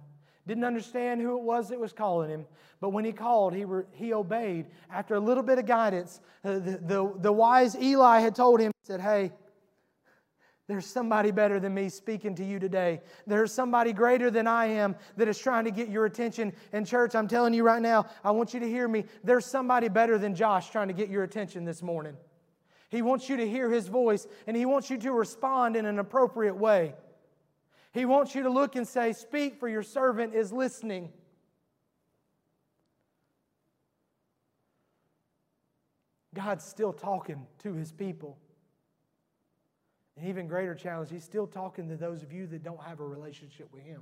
didn't 0.48 0.64
understand 0.64 1.20
who 1.20 1.38
it 1.38 1.44
was 1.44 1.68
that 1.68 1.80
was 1.80 1.92
calling 1.92 2.30
him. 2.30 2.46
But 2.80 2.90
when 2.90 3.04
he 3.04 3.12
called, 3.12 3.54
he, 3.54 3.66
re, 3.66 3.84
he 3.92 4.14
obeyed. 4.14 4.68
After 4.90 5.16
a 5.16 5.20
little 5.20 5.44
bit 5.44 5.58
of 5.58 5.66
guidance, 5.66 6.22
uh, 6.46 6.60
the, 6.60 6.80
the, 6.82 7.14
the 7.20 7.32
wise 7.32 7.76
Eli 7.76 8.20
had 8.20 8.36
told 8.36 8.62
him, 8.62 8.72
he 8.82 8.86
said, 8.86 9.02
Hey, 9.02 9.34
there's 10.68 10.86
somebody 10.88 11.30
better 11.30 11.60
than 11.60 11.76
me 11.76 11.90
speaking 11.90 12.34
to 12.36 12.44
you 12.44 12.58
today. 12.58 13.02
There's 13.28 13.54
somebody 13.54 13.94
greater 13.94 14.32
than 14.32 14.48
I 14.48 14.66
am 14.66 14.96
that 15.16 15.28
is 15.28 15.38
trying 15.38 15.66
to 15.66 15.72
get 15.72 15.90
your 15.90 16.06
attention. 16.06 16.54
And, 16.74 16.88
church, 16.88 17.14
I'm 17.14 17.28
telling 17.28 17.54
you 17.54 17.64
right 17.64 17.82
now, 17.82 18.08
I 18.24 18.32
want 18.32 18.54
you 18.54 18.60
to 18.60 18.68
hear 18.68 18.88
me. 18.88 19.06
There's 19.24 19.46
somebody 19.46 19.90
better 19.90 20.18
than 20.18 20.34
Josh 20.34 20.72
trying 20.72 20.88
to 20.88 20.94
get 20.94 21.10
your 21.10 21.24
attention 21.24 21.66
this 21.66 21.84
morning. 21.84 22.18
He 22.90 23.04
wants 23.04 23.30
you 23.30 23.38
to 23.38 23.48
hear 23.48 23.70
his 23.70 23.88
voice, 23.88 24.26
and 24.48 24.58
he 24.58 24.66
wants 24.66 24.90
you 24.90 24.98
to 24.98 25.12
respond 25.12 25.76
in 25.76 25.86
an 25.86 26.00
appropriate 26.00 26.56
way. 26.56 26.96
He 27.94 28.06
wants 28.06 28.34
you 28.34 28.44
to 28.44 28.50
look 28.50 28.76
and 28.76 28.88
say, 28.88 29.14
Speak, 29.14 29.60
for 29.60 29.70
your 29.70 29.84
servant 29.84 30.34
is 30.34 30.52
listening. 30.52 31.10
God's 36.34 36.66
still 36.66 36.92
talking 36.92 37.46
to 37.60 37.74
his 37.74 37.92
people. 37.92 38.38
An 40.18 40.28
even 40.28 40.48
greater 40.48 40.76
challenge, 40.76 41.10
he's 41.10 41.24
still 41.24 41.46
talking 41.46 41.90
to 41.90 41.98
those 41.98 42.24
of 42.24 42.32
you 42.32 42.48
that 42.48 42.64
don't 42.64 42.82
have 42.82 43.00
a 43.00 43.06
relationship 43.06 43.68
with 43.74 43.84
him. 43.84 44.02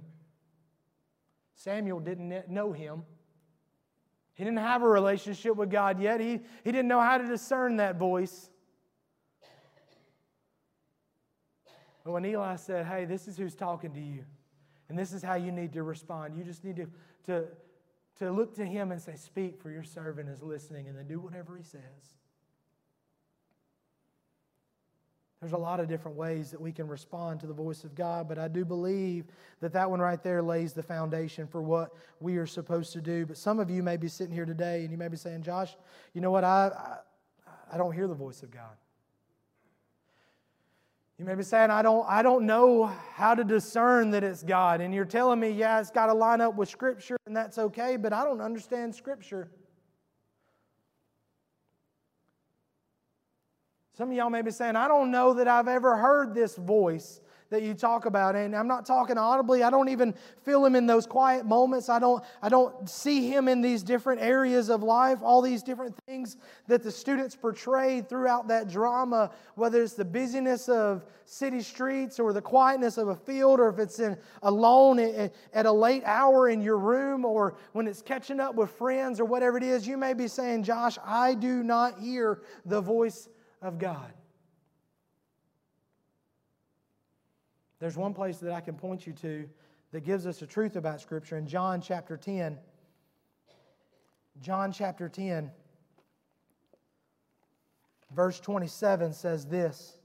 Samuel 1.56 2.00
didn't 2.00 2.50
know 2.50 2.72
him. 2.72 3.04
He 4.36 4.44
didn't 4.44 4.60
have 4.60 4.82
a 4.82 4.88
relationship 4.88 5.56
with 5.56 5.70
God 5.70 6.00
yet. 6.00 6.20
He, 6.20 6.40
he 6.64 6.72
didn't 6.72 6.88
know 6.88 7.02
how 7.02 7.18
to 7.18 7.26
discern 7.26 7.78
that 7.78 7.98
voice. 7.98 8.50
But 12.04 12.12
when 12.12 12.26
Eli 12.26 12.56
said, 12.58 12.86
Hey, 12.86 13.06
this 13.06 13.28
is 13.28 13.38
who's 13.38 13.56
talking 13.56 13.94
to 13.94 14.02
you, 14.02 14.26
and 14.90 14.98
this 14.98 15.14
is 15.14 15.24
how 15.24 15.36
you 15.36 15.52
need 15.52 15.74
to 15.74 15.84
respond, 15.84 16.36
you 16.36 16.44
just 16.44 16.64
need 16.64 16.76
to, 16.76 16.88
to, 17.26 17.46
to 18.18 18.32
look 18.32 18.56
to 18.56 18.66
him 18.66 18.92
and 18.92 19.02
say, 19.02 19.16
Speak, 19.16 19.62
for 19.62 19.72
your 19.72 19.84
servant 19.84 20.30
is 20.30 20.42
listening, 20.42 20.88
and 20.88 20.98
then 20.98 21.08
do 21.08 21.20
whatever 21.20 21.56
he 21.56 21.64
says. 21.64 21.82
There's 25.44 25.52
a 25.52 25.58
lot 25.58 25.82
of 25.82 25.90
different 25.90 26.16
ways 26.16 26.52
that 26.52 26.62
we 26.62 26.72
can 26.72 26.88
respond 26.88 27.42
to 27.42 27.48
the 27.48 27.54
voice 27.54 27.84
of 27.84 27.94
God, 27.96 28.30
but 28.30 28.40
I 28.40 28.48
do 28.48 28.64
believe 28.64 29.26
that 29.60 29.74
that 29.74 29.92
one 29.92 30.00
right 30.00 30.24
there 30.24 30.42
lays 30.42 30.72
the 30.72 30.82
foundation 30.82 31.48
for 31.48 31.62
what 31.62 31.94
we 32.22 32.38
are 32.38 32.46
supposed 32.46 32.94
to 32.94 33.02
do. 33.02 33.26
But 33.26 33.36
some 33.36 33.60
of 33.60 33.70
you 33.70 33.84
may 33.84 33.98
be 33.98 34.08
sitting 34.08 34.34
here 34.34 34.46
today 34.46 34.84
and 34.84 34.92
you 34.92 34.98
may 34.98 35.10
be 35.10 35.18
saying, 35.18 35.44
Josh, 35.44 35.76
you 36.14 36.22
know 36.22 36.32
what? 36.32 36.46
I, 36.46 36.72
I, 37.46 37.56
I 37.74 37.78
don't 37.78 37.92
hear 37.92 38.08
the 38.08 38.14
voice 38.14 38.42
of 38.42 38.52
God. 38.52 38.78
You 41.20 41.26
may 41.26 41.36
be 41.36 41.44
saying, 41.44 41.72
I 41.72 41.82
don't, 41.82 42.06
I 42.08 42.24
don't 42.24 42.46
know 42.46 42.86
how 43.14 43.36
to 43.36 43.44
discern 43.44 44.12
that 44.12 44.24
it's 44.24 44.44
God. 44.44 44.80
And 44.80 44.94
you're 44.94 45.04
telling 45.04 45.42
me, 45.42 45.50
yeah, 45.50 45.82
it's 45.82 45.92
got 45.92 46.06
to 46.06 46.14
line 46.14 46.40
up 46.40 46.56
with 46.56 46.70
Scripture, 46.70 47.18
and 47.26 47.36
that's 47.36 47.58
okay, 47.58 47.98
but 47.98 48.14
I 48.14 48.24
don't 48.24 48.40
understand 48.40 48.96
Scripture. 48.96 49.52
Some 53.96 54.10
of 54.10 54.16
y'all 54.16 54.30
may 54.30 54.42
be 54.42 54.52
saying, 54.52 54.76
I 54.76 54.88
don't 54.88 55.12
know 55.12 55.36
that 55.36 55.48
I've 55.48 55.68
ever 55.68 55.96
heard 55.96 56.34
this 56.34 56.56
voice 56.56 57.22
that 57.54 57.62
you 57.62 57.76
talk 57.76 58.08
about. 58.08 58.36
And 58.36 58.56
I'm 58.56 58.68
not 58.68 58.84
talking 58.84 59.16
audibly. 59.16 59.62
I 59.62 59.70
don't 59.70 59.90
even 59.90 60.16
feel 60.42 60.66
him 60.66 60.76
in 60.76 60.88
those 60.88 61.06
quiet 61.06 61.46
moments. 61.46 61.88
I 61.88 62.00
don't, 62.00 62.24
I 62.42 62.50
don't 62.50 62.90
see 62.90 63.30
him 63.30 63.48
in 63.48 63.62
these 63.62 63.84
different 63.84 64.22
areas 64.22 64.70
of 64.70 64.82
life, 64.82 65.20
all 65.22 65.40
these 65.42 65.62
different 65.62 65.96
things 66.08 66.38
that 66.68 66.82
the 66.82 66.92
students 66.92 67.36
portray 67.36 68.02
throughout 68.02 68.48
that 68.48 68.70
drama, 68.70 69.30
whether 69.54 69.84
it's 69.84 69.94
the 69.94 70.04
busyness 70.04 70.68
of 70.68 71.06
city 71.26 71.62
streets 71.62 72.20
or 72.20 72.34
the 72.34 72.42
quietness 72.42 72.98
of 72.98 73.10
a 73.10 73.16
field, 73.16 73.60
or 73.60 73.70
if 73.70 73.78
it's 73.78 74.00
in 74.00 74.18
alone 74.42 75.00
at 75.00 75.66
a 75.68 75.72
late 75.72 76.02
hour 76.06 76.50
in 76.50 76.60
your 76.60 76.80
room, 76.80 77.24
or 77.24 77.56
when 77.74 77.88
it's 77.88 78.02
catching 78.02 78.40
up 78.40 78.56
with 78.56 78.72
friends 78.72 79.20
or 79.20 79.26
whatever 79.26 79.58
it 79.58 79.64
is, 79.64 79.88
you 79.88 79.96
may 79.96 80.14
be 80.16 80.28
saying, 80.28 80.64
Josh, 80.64 80.98
I 81.06 81.36
do 81.36 81.62
not 81.62 82.00
hear 82.00 82.42
the 82.66 82.82
voice 82.82 83.30
of 83.64 83.80
God. 83.80 84.14
There's 87.80 87.98
one 87.98 88.14
place 88.14 88.38
that 88.38 88.54
I 88.54 88.62
can 88.62 88.76
point 88.76 89.08
you 89.08 89.14
to 89.14 89.50
that 89.92 90.04
gives 90.06 90.28
us 90.28 90.42
a 90.42 90.48
truth 90.48 90.76
about 90.76 91.02
Scripture 91.02 91.38
in 91.38 91.48
John 91.48 91.82
chapter 91.82 92.18
10. 92.18 92.58
John 94.42 94.72
chapter 94.72 95.08
10, 95.10 95.52
verse 98.16 98.40
27 98.40 99.14
says 99.14 99.46
this. 99.46 99.98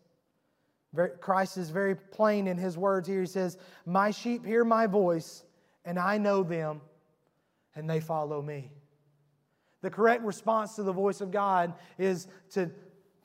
Christ 1.20 1.56
is 1.56 1.70
very 1.70 1.94
plain 1.94 2.46
in 2.46 2.56
his 2.56 2.76
words 2.76 3.08
here. 3.08 3.20
He 3.20 3.26
says, 3.26 3.58
My 3.86 4.10
sheep 4.10 4.44
hear 4.44 4.64
my 4.64 4.86
voice, 4.86 5.44
and 5.84 5.98
I 5.98 6.18
know 6.18 6.42
them, 6.42 6.80
and 7.74 7.88
they 7.88 8.00
follow 8.00 8.42
me. 8.42 8.72
The 9.80 9.90
correct 9.90 10.24
response 10.24 10.74
to 10.76 10.82
the 10.82 10.92
voice 10.92 11.20
of 11.20 11.30
God 11.30 11.74
is 11.98 12.26
to 12.50 12.70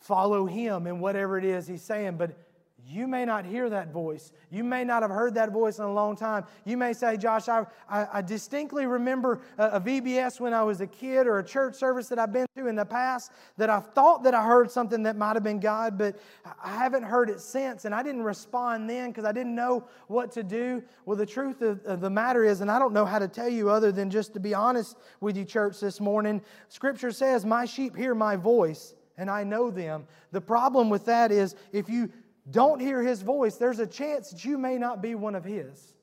follow 0.03 0.45
him 0.45 0.85
in 0.85 0.99
whatever 0.99 1.37
it 1.37 1.45
is 1.45 1.65
he's 1.65 1.81
saying. 1.81 2.17
But 2.17 2.37
you 2.85 3.07
may 3.07 3.23
not 3.23 3.45
hear 3.45 3.69
that 3.69 3.93
voice. 3.93 4.33
You 4.51 4.61
may 4.63 4.83
not 4.83 5.03
have 5.03 5.11
heard 5.11 5.35
that 5.35 5.51
voice 5.51 5.79
in 5.79 5.85
a 5.85 5.93
long 5.93 6.17
time. 6.17 6.43
You 6.65 6.75
may 6.75 6.91
say, 6.91 7.15
Josh, 7.15 7.47
I, 7.47 7.65
I, 7.89 8.07
I, 8.13 8.21
distinctly 8.21 8.85
remember 8.85 9.39
a, 9.57 9.67
a 9.69 9.81
VBS 9.81 10.41
when 10.41 10.53
I 10.53 10.63
was 10.63 10.81
a 10.81 10.87
kid 10.87 11.25
or 11.25 11.39
a 11.39 11.43
church 11.43 11.75
service 11.75 12.09
that 12.09 12.19
I've 12.19 12.33
been 12.33 12.45
to 12.57 12.67
in 12.67 12.75
the 12.75 12.85
past 12.85 13.31
that 13.55 13.69
I 13.69 13.79
thought 13.79 14.23
that 14.23 14.33
I 14.33 14.43
heard 14.43 14.69
something 14.69 15.01
that 15.03 15.15
might 15.15 15.37
have 15.37 15.43
been 15.43 15.61
God, 15.61 15.97
but 15.97 16.19
I 16.61 16.75
haven't 16.75 17.03
heard 17.03 17.29
it 17.29 17.39
since. 17.39 17.85
And 17.85 17.95
I 17.95 18.03
didn't 18.03 18.23
respond 18.23 18.89
then 18.89 19.11
because 19.11 19.23
I 19.23 19.31
didn't 19.31 19.55
know 19.55 19.87
what 20.07 20.33
to 20.33 20.43
do. 20.43 20.83
Well, 21.05 21.15
the 21.15 21.25
truth 21.25 21.61
of, 21.61 21.85
of 21.85 22.01
the 22.01 22.09
matter 22.09 22.43
is, 22.43 22.59
and 22.59 22.69
I 22.69 22.79
don't 22.79 22.93
know 22.93 23.05
how 23.05 23.19
to 23.19 23.29
tell 23.29 23.49
you 23.49 23.69
other 23.69 23.93
than 23.93 24.09
just 24.09 24.33
to 24.33 24.41
be 24.41 24.53
honest 24.53 24.97
with 25.21 25.37
you, 25.37 25.45
church, 25.45 25.79
this 25.79 26.01
morning, 26.01 26.41
Scripture 26.67 27.11
says, 27.11 27.45
My 27.45 27.63
sheep 27.63 27.95
hear 27.95 28.13
my 28.13 28.35
voice 28.35 28.93
and 29.17 29.29
I 29.29 29.43
know 29.43 29.71
them. 29.71 30.07
The 30.31 30.41
problem 30.41 30.89
with 30.89 31.05
that 31.05 31.31
is 31.31 31.55
if 31.71 31.89
you 31.89 32.11
don't 32.49 32.79
hear 32.79 33.01
his 33.01 33.21
voice, 33.21 33.55
there's 33.55 33.79
a 33.79 33.87
chance 33.87 34.31
that 34.31 34.43
you 34.43 34.57
may 34.57 34.77
not 34.77 35.01
be 35.01 35.15
one 35.15 35.35
of 35.35 35.43
his. 35.43 35.93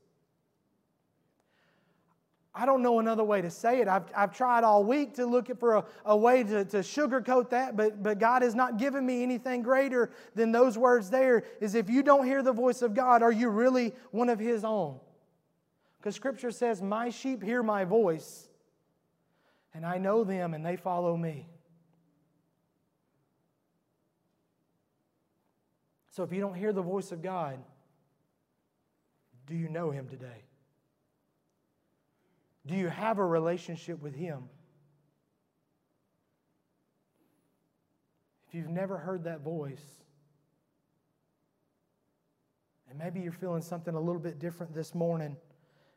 I 2.53 2.67
don't 2.67 2.83
know 2.83 2.99
another 2.99 3.23
way 3.23 3.41
to 3.43 3.51
say 3.51 3.81
it. 3.81 3.87
I've, 3.87 4.05
I've 4.15 4.37
tried 4.37 4.65
all 4.65 4.83
week 4.83 5.15
to 5.15 5.27
look 5.27 5.57
for 5.59 5.77
a, 5.77 5.85
a 6.05 6.17
way 6.17 6.43
to, 6.43 6.65
to 6.65 6.79
sugarcoat 6.79 7.51
that, 7.51 7.77
but, 7.77 8.03
but 8.03 8.19
God 8.19 8.43
has 8.43 8.57
not 8.57 8.77
given 8.77 9.07
me 9.07 9.23
anything 9.23 9.63
greater 9.63 10.11
than 10.35 10.51
those 10.51 10.77
words 10.77 11.11
there. 11.11 11.45
Is 11.61 11.77
if 11.77 11.89
you 11.89 12.03
don't 12.03 12.27
hear 12.27 12.43
the 12.43 12.53
voice 12.53 12.83
of 12.83 12.93
God, 12.93 13.23
are 13.23 13.31
you 13.31 13.51
really 13.51 13.95
one 14.11 14.29
of 14.29 14.41
his 14.41 14.65
own? 14.65 14.99
Because 15.99 16.17
scripture 16.17 16.51
says, 16.51 16.83
My 16.83 17.11
sheep 17.11 17.43
hear 17.43 17.63
my 17.63 17.85
voice, 17.85 18.49
and 19.73 19.87
I 19.87 19.99
know 19.99 20.25
them, 20.25 20.53
and 20.53 20.67
they 20.67 20.77
follow 20.77 21.17
me. 21.17 21.47
So 26.11 26.23
if 26.23 26.33
you 26.33 26.41
don't 26.41 26.55
hear 26.55 26.73
the 26.73 26.83
voice 26.83 27.13
of 27.13 27.23
God, 27.23 27.59
do 29.47 29.55
you 29.55 29.69
know 29.69 29.91
Him 29.91 30.09
today? 30.09 30.45
Do 32.67 32.75
you 32.75 32.89
have 32.89 33.19
a 33.19 33.25
relationship 33.25 34.01
with 34.03 34.15
Him? 34.15 34.45
If 38.49 38.55
you've 38.55 38.69
never 38.69 38.99
heard 38.99 39.25
that 39.25 39.41
voice, 39.41 40.01
And 42.91 42.99
maybe 42.99 43.21
you're 43.21 43.33
feeling 43.33 43.63
something 43.63 43.95
a 43.95 44.01
little 44.01 44.21
bit 44.21 44.41
different 44.41 44.75
this 44.75 44.95
morning. 44.95 45.37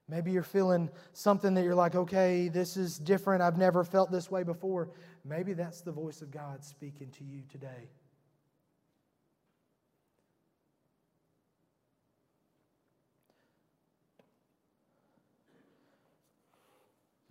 Maybe 0.07 0.31
you're 0.31 0.43
feeling 0.43 0.89
something 1.13 1.55
that 1.55 1.63
you're 1.63 1.73
like, 1.73 1.95
okay, 1.95 2.49
this 2.49 2.77
is 2.77 2.99
different. 2.99 3.41
I've 3.41 3.57
never 3.57 3.83
felt 3.83 4.11
this 4.11 4.29
way 4.29 4.43
before. 4.43 4.91
Maybe 5.25 5.53
that's 5.53 5.81
the 5.81 5.91
voice 5.91 6.21
of 6.21 6.29
God 6.29 6.63
speaking 6.63 7.09
to 7.17 7.23
you 7.23 7.41
today. 7.49 7.89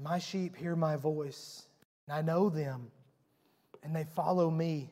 My 0.03 0.19
sheep 0.19 0.57
hear 0.57 0.75
my 0.75 0.97
voice, 0.97 1.63
and 2.09 2.17
I 2.17 2.23
know 2.23 2.49
them, 2.49 2.91
and 3.85 3.95
they 3.95 4.03
follow 4.03 4.51
me. 4.51 4.91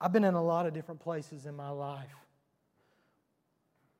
I've 0.00 0.12
been 0.12 0.24
in 0.24 0.32
a 0.32 0.42
lot 0.42 0.64
of 0.64 0.72
different 0.72 1.00
places 1.02 1.44
in 1.44 1.54
my 1.54 1.68
life 1.68 2.08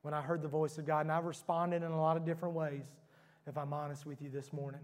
when 0.01 0.15
I 0.15 0.21
heard 0.21 0.41
the 0.41 0.47
voice 0.47 0.79
of 0.79 0.87
God, 0.87 1.01
and 1.01 1.11
I've 1.11 1.25
responded 1.25 1.83
in 1.83 1.91
a 1.91 2.01
lot 2.01 2.17
of 2.17 2.25
different 2.25 2.55
ways, 2.55 2.85
if 3.45 3.55
I'm 3.57 3.73
honest 3.73 4.07
with 4.07 4.19
you 4.23 4.29
this 4.29 4.51
morning. 4.51 4.81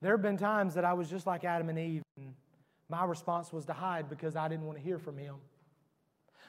There 0.00 0.12
have 0.12 0.22
been 0.22 0.36
times 0.36 0.74
that 0.74 0.84
I 0.84 0.92
was 0.92 1.10
just 1.10 1.26
like 1.26 1.44
Adam 1.44 1.68
and 1.68 1.78
Eve, 1.78 2.02
and 2.16 2.34
my 2.88 3.04
response 3.04 3.52
was 3.52 3.66
to 3.66 3.72
hide 3.72 4.08
because 4.08 4.36
I 4.36 4.46
didn't 4.46 4.66
want 4.66 4.78
to 4.78 4.84
hear 4.84 5.00
from 5.00 5.18
him. 5.18 5.34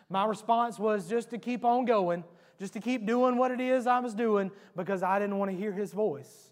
My 0.07 0.25
response 0.25 0.77
was 0.77 1.09
just 1.09 1.31
to 1.31 1.39
keep 1.39 1.65
on 1.65 1.85
going, 1.85 2.23
just 2.61 2.73
to 2.73 2.79
keep 2.79 3.07
doing 3.07 3.37
what 3.37 3.49
it 3.49 3.59
is 3.59 3.87
I 3.87 3.97
was 3.97 4.13
doing 4.13 4.51
because 4.75 5.01
I 5.01 5.17
didn't 5.17 5.39
want 5.39 5.49
to 5.49 5.57
hear 5.57 5.71
his 5.71 5.93
voice 5.93 6.51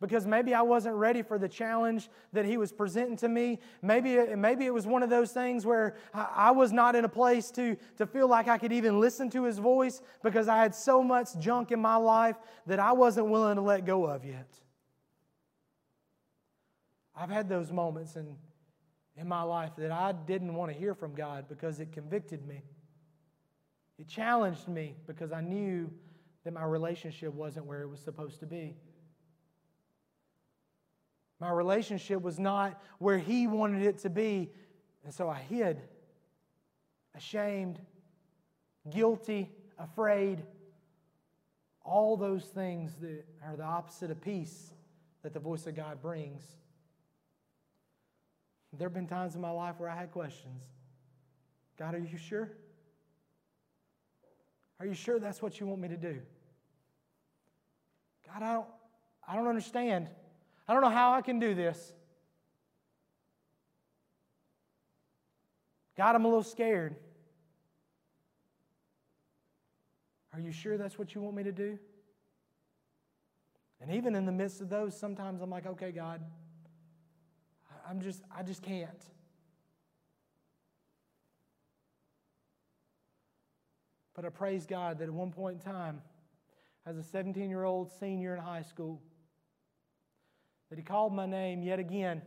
because 0.00 0.26
maybe 0.26 0.54
I 0.54 0.62
wasn't 0.62 0.94
ready 0.94 1.20
for 1.20 1.38
the 1.38 1.50
challenge 1.50 2.08
that 2.32 2.46
he 2.46 2.56
was 2.56 2.72
presenting 2.72 3.18
to 3.18 3.28
me. 3.28 3.58
Maybe, 3.82 4.16
maybe 4.34 4.64
it 4.64 4.72
was 4.72 4.86
one 4.86 5.02
of 5.02 5.10
those 5.10 5.32
things 5.32 5.66
where 5.66 5.96
I 6.14 6.52
was 6.52 6.72
not 6.72 6.96
in 6.96 7.04
a 7.04 7.10
place 7.10 7.50
to, 7.50 7.76
to 7.98 8.06
feel 8.06 8.26
like 8.26 8.48
I 8.48 8.56
could 8.56 8.72
even 8.72 8.98
listen 8.98 9.28
to 9.32 9.44
his 9.44 9.58
voice 9.58 10.00
because 10.22 10.48
I 10.48 10.56
had 10.56 10.74
so 10.74 11.02
much 11.02 11.38
junk 11.38 11.72
in 11.72 11.80
my 11.80 11.96
life 11.96 12.36
that 12.66 12.80
I 12.80 12.92
wasn't 12.92 13.26
willing 13.26 13.56
to 13.56 13.60
let 13.60 13.84
go 13.84 14.06
of 14.06 14.24
yet. 14.24 14.48
I've 17.14 17.28
had 17.28 17.50
those 17.50 17.70
moments 17.70 18.16
in, 18.16 18.34
in 19.14 19.28
my 19.28 19.42
life 19.42 19.72
that 19.76 19.92
I 19.92 20.12
didn't 20.12 20.54
want 20.54 20.72
to 20.72 20.78
hear 20.78 20.94
from 20.94 21.14
God 21.14 21.50
because 21.50 21.80
it 21.80 21.92
convicted 21.92 22.46
me. 22.46 22.62
It 24.00 24.08
challenged 24.08 24.66
me 24.66 24.96
because 25.06 25.30
I 25.30 25.42
knew 25.42 25.90
that 26.44 26.54
my 26.54 26.64
relationship 26.64 27.34
wasn't 27.34 27.66
where 27.66 27.82
it 27.82 27.86
was 27.86 28.00
supposed 28.00 28.40
to 28.40 28.46
be. 28.46 28.74
My 31.38 31.50
relationship 31.50 32.22
was 32.22 32.38
not 32.38 32.82
where 32.98 33.18
He 33.18 33.46
wanted 33.46 33.82
it 33.82 33.98
to 33.98 34.10
be. 34.10 34.50
And 35.04 35.12
so 35.12 35.28
I 35.28 35.40
hid, 35.40 35.82
ashamed, 37.14 37.78
guilty, 38.88 39.50
afraid. 39.78 40.44
All 41.84 42.16
those 42.16 42.44
things 42.44 42.94
that 43.02 43.26
are 43.46 43.56
the 43.56 43.64
opposite 43.64 44.10
of 44.10 44.18
peace 44.22 44.72
that 45.22 45.34
the 45.34 45.40
voice 45.40 45.66
of 45.66 45.76
God 45.76 46.00
brings. 46.00 46.42
There 48.72 48.88
have 48.88 48.94
been 48.94 49.06
times 49.06 49.34
in 49.34 49.42
my 49.42 49.50
life 49.50 49.74
where 49.78 49.90
I 49.90 49.96
had 49.96 50.10
questions 50.10 50.62
God, 51.78 51.94
are 51.94 51.98
you 51.98 52.16
sure? 52.16 52.50
Are 54.80 54.86
you 54.86 54.94
sure 54.94 55.18
that's 55.18 55.42
what 55.42 55.60
you 55.60 55.66
want 55.66 55.80
me 55.80 55.88
to 55.88 55.96
do? 55.96 56.18
God, 58.26 58.42
I 58.42 58.54
don't, 58.54 58.66
I 59.28 59.36
don't 59.36 59.46
understand. 59.46 60.08
I 60.66 60.72
don't 60.72 60.80
know 60.82 60.88
how 60.88 61.12
I 61.12 61.20
can 61.20 61.38
do 61.38 61.54
this. 61.54 61.92
God, 65.98 66.14
I'm 66.14 66.24
a 66.24 66.28
little 66.28 66.42
scared. 66.42 66.96
Are 70.32 70.40
you 70.40 70.50
sure 70.50 70.78
that's 70.78 70.98
what 70.98 71.14
you 71.14 71.20
want 71.20 71.36
me 71.36 71.42
to 71.42 71.52
do? 71.52 71.78
And 73.82 73.92
even 73.92 74.14
in 74.14 74.24
the 74.24 74.32
midst 74.32 74.62
of 74.62 74.70
those, 74.70 74.98
sometimes 74.98 75.42
I'm 75.42 75.50
like, 75.50 75.66
okay, 75.66 75.90
God, 75.90 76.22
I'm 77.88 78.00
just, 78.00 78.22
I 78.34 78.42
just 78.42 78.62
can't. 78.62 79.04
But 84.20 84.26
I 84.26 84.30
praise 84.36 84.66
God 84.66 84.98
that 84.98 85.04
at 85.04 85.10
one 85.10 85.32
point 85.32 85.62
in 85.64 85.72
time, 85.72 86.02
as 86.84 86.98
a 86.98 87.02
17 87.02 87.48
year 87.48 87.64
old 87.64 87.90
senior 87.90 88.34
in 88.34 88.42
high 88.42 88.60
school, 88.60 89.00
that 90.68 90.78
he 90.78 90.84
called 90.84 91.14
my 91.14 91.24
name 91.24 91.62
yet 91.62 91.78
again. 91.78 92.20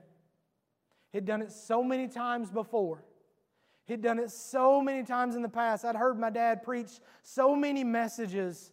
He'd 1.12 1.26
done 1.26 1.44
it 1.44 1.52
so 1.52 1.84
many 1.84 2.08
times 2.08 2.50
before. 2.50 3.04
He'd 3.86 4.02
done 4.02 4.18
it 4.18 4.32
so 4.32 4.82
many 4.82 5.04
times 5.04 5.36
in 5.36 5.44
the 5.44 5.50
past. 5.50 5.86
I'd 5.86 5.96
heard 5.96 6.20
my 6.20 6.32
dad 6.32 6.64
preach 6.64 6.90
so 7.22 7.56
many 7.56 7.84
messages 7.84 8.72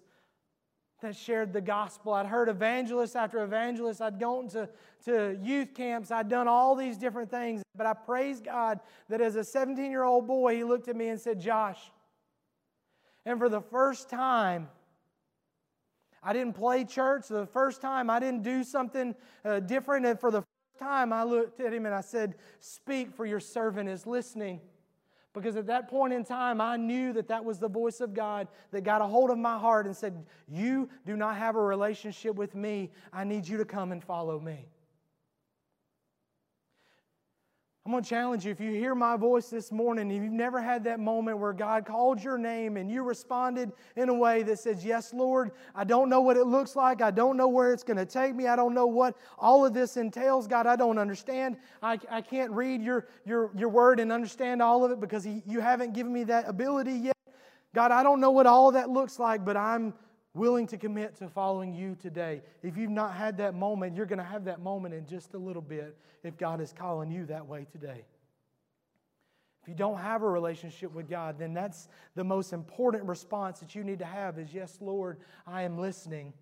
that 1.02 1.14
shared 1.14 1.52
the 1.52 1.60
gospel. 1.60 2.14
I'd 2.14 2.24
heard 2.24 2.48
evangelist 2.48 3.16
after 3.16 3.44
evangelist. 3.44 4.00
I'd 4.00 4.18
gone 4.18 4.48
to, 4.48 4.66
to 5.04 5.38
youth 5.42 5.74
camps. 5.74 6.10
I'd 6.10 6.30
done 6.30 6.48
all 6.48 6.74
these 6.74 6.96
different 6.96 7.30
things. 7.30 7.62
But 7.76 7.86
I 7.86 7.92
praise 7.92 8.40
God 8.40 8.80
that 9.10 9.20
as 9.20 9.36
a 9.36 9.44
17 9.44 9.90
year 9.90 10.04
old 10.04 10.26
boy, 10.26 10.56
he 10.56 10.64
looked 10.64 10.88
at 10.88 10.96
me 10.96 11.08
and 11.08 11.20
said, 11.20 11.38
Josh, 11.38 11.90
and 13.26 13.38
for 13.38 13.48
the 13.48 13.60
first 13.60 14.08
time, 14.08 14.68
I 16.22 16.32
didn't 16.32 16.54
play 16.54 16.84
church. 16.84 17.26
For 17.26 17.34
The 17.34 17.46
first 17.46 17.80
time 17.80 18.10
I 18.10 18.18
didn't 18.18 18.42
do 18.42 18.62
something 18.62 19.14
uh, 19.44 19.60
different. 19.60 20.06
And 20.06 20.18
for 20.18 20.30
the 20.30 20.40
first 20.40 20.78
time, 20.78 21.12
I 21.12 21.22
looked 21.22 21.60
at 21.60 21.72
him 21.72 21.86
and 21.86 21.94
I 21.94 22.00
said, 22.00 22.34
Speak, 22.58 23.14
for 23.14 23.26
your 23.26 23.40
servant 23.40 23.88
is 23.88 24.06
listening. 24.06 24.60
Because 25.32 25.54
at 25.54 25.66
that 25.68 25.88
point 25.88 26.12
in 26.12 26.24
time, 26.24 26.60
I 26.60 26.76
knew 26.76 27.12
that 27.12 27.28
that 27.28 27.44
was 27.44 27.60
the 27.60 27.68
voice 27.68 28.00
of 28.00 28.14
God 28.14 28.48
that 28.72 28.82
got 28.82 29.00
a 29.00 29.06
hold 29.06 29.30
of 29.30 29.38
my 29.38 29.58
heart 29.58 29.86
and 29.86 29.96
said, 29.96 30.26
You 30.48 30.88
do 31.06 31.16
not 31.16 31.36
have 31.36 31.54
a 31.56 31.62
relationship 31.62 32.34
with 32.34 32.54
me. 32.54 32.90
I 33.12 33.24
need 33.24 33.46
you 33.46 33.56
to 33.58 33.64
come 33.64 33.92
and 33.92 34.02
follow 34.02 34.40
me. 34.40 34.66
I'm 37.90 37.94
going 37.94 38.04
to 38.04 38.08
challenge 38.08 38.44
you 38.44 38.52
if 38.52 38.60
you 38.60 38.70
hear 38.70 38.94
my 38.94 39.16
voice 39.16 39.48
this 39.48 39.72
morning, 39.72 40.12
if 40.12 40.22
you've 40.22 40.32
never 40.32 40.62
had 40.62 40.84
that 40.84 41.00
moment 41.00 41.38
where 41.38 41.52
God 41.52 41.84
called 41.84 42.22
your 42.22 42.38
name 42.38 42.76
and 42.76 42.88
you 42.88 43.02
responded 43.02 43.72
in 43.96 44.08
a 44.08 44.14
way 44.14 44.44
that 44.44 44.60
says, 44.60 44.84
Yes, 44.84 45.12
Lord, 45.12 45.50
I 45.74 45.82
don't 45.82 46.08
know 46.08 46.20
what 46.20 46.36
it 46.36 46.44
looks 46.44 46.76
like. 46.76 47.02
I 47.02 47.10
don't 47.10 47.36
know 47.36 47.48
where 47.48 47.72
it's 47.72 47.82
going 47.82 47.96
to 47.96 48.06
take 48.06 48.36
me. 48.36 48.46
I 48.46 48.54
don't 48.54 48.74
know 48.74 48.86
what 48.86 49.16
all 49.40 49.66
of 49.66 49.74
this 49.74 49.96
entails. 49.96 50.46
God, 50.46 50.68
I 50.68 50.76
don't 50.76 50.98
understand. 50.98 51.56
I, 51.82 51.98
I 52.08 52.20
can't 52.20 52.52
read 52.52 52.80
your, 52.80 53.08
your, 53.26 53.50
your 53.56 53.68
word 53.68 53.98
and 53.98 54.12
understand 54.12 54.62
all 54.62 54.84
of 54.84 54.92
it 54.92 55.00
because 55.00 55.24
he, 55.24 55.42
you 55.44 55.58
haven't 55.58 55.92
given 55.92 56.12
me 56.12 56.22
that 56.22 56.48
ability 56.48 56.92
yet. 56.92 57.16
God, 57.74 57.90
I 57.90 58.04
don't 58.04 58.20
know 58.20 58.30
what 58.30 58.46
all 58.46 58.70
that 58.70 58.88
looks 58.88 59.18
like, 59.18 59.44
but 59.44 59.56
I'm 59.56 59.94
willing 60.34 60.66
to 60.68 60.76
commit 60.76 61.16
to 61.16 61.28
following 61.28 61.74
you 61.74 61.96
today. 62.00 62.42
If 62.62 62.76
you've 62.76 62.90
not 62.90 63.14
had 63.14 63.38
that 63.38 63.54
moment, 63.54 63.96
you're 63.96 64.06
going 64.06 64.18
to 64.18 64.24
have 64.24 64.44
that 64.44 64.60
moment 64.60 64.94
in 64.94 65.06
just 65.06 65.34
a 65.34 65.38
little 65.38 65.62
bit 65.62 65.96
if 66.22 66.36
God 66.36 66.60
is 66.60 66.72
calling 66.72 67.10
you 67.10 67.26
that 67.26 67.46
way 67.46 67.66
today. 67.70 68.04
If 69.62 69.68
you 69.68 69.74
don't 69.74 69.98
have 69.98 70.22
a 70.22 70.28
relationship 70.28 70.92
with 70.92 71.08
God, 71.08 71.38
then 71.38 71.52
that's 71.52 71.88
the 72.14 72.24
most 72.24 72.52
important 72.52 73.04
response 73.04 73.60
that 73.60 73.74
you 73.74 73.84
need 73.84 73.98
to 73.98 74.06
have 74.06 74.38
is 74.38 74.54
yes, 74.54 74.78
Lord, 74.80 75.18
I 75.46 75.62
am 75.62 75.78
listening. 75.78 76.32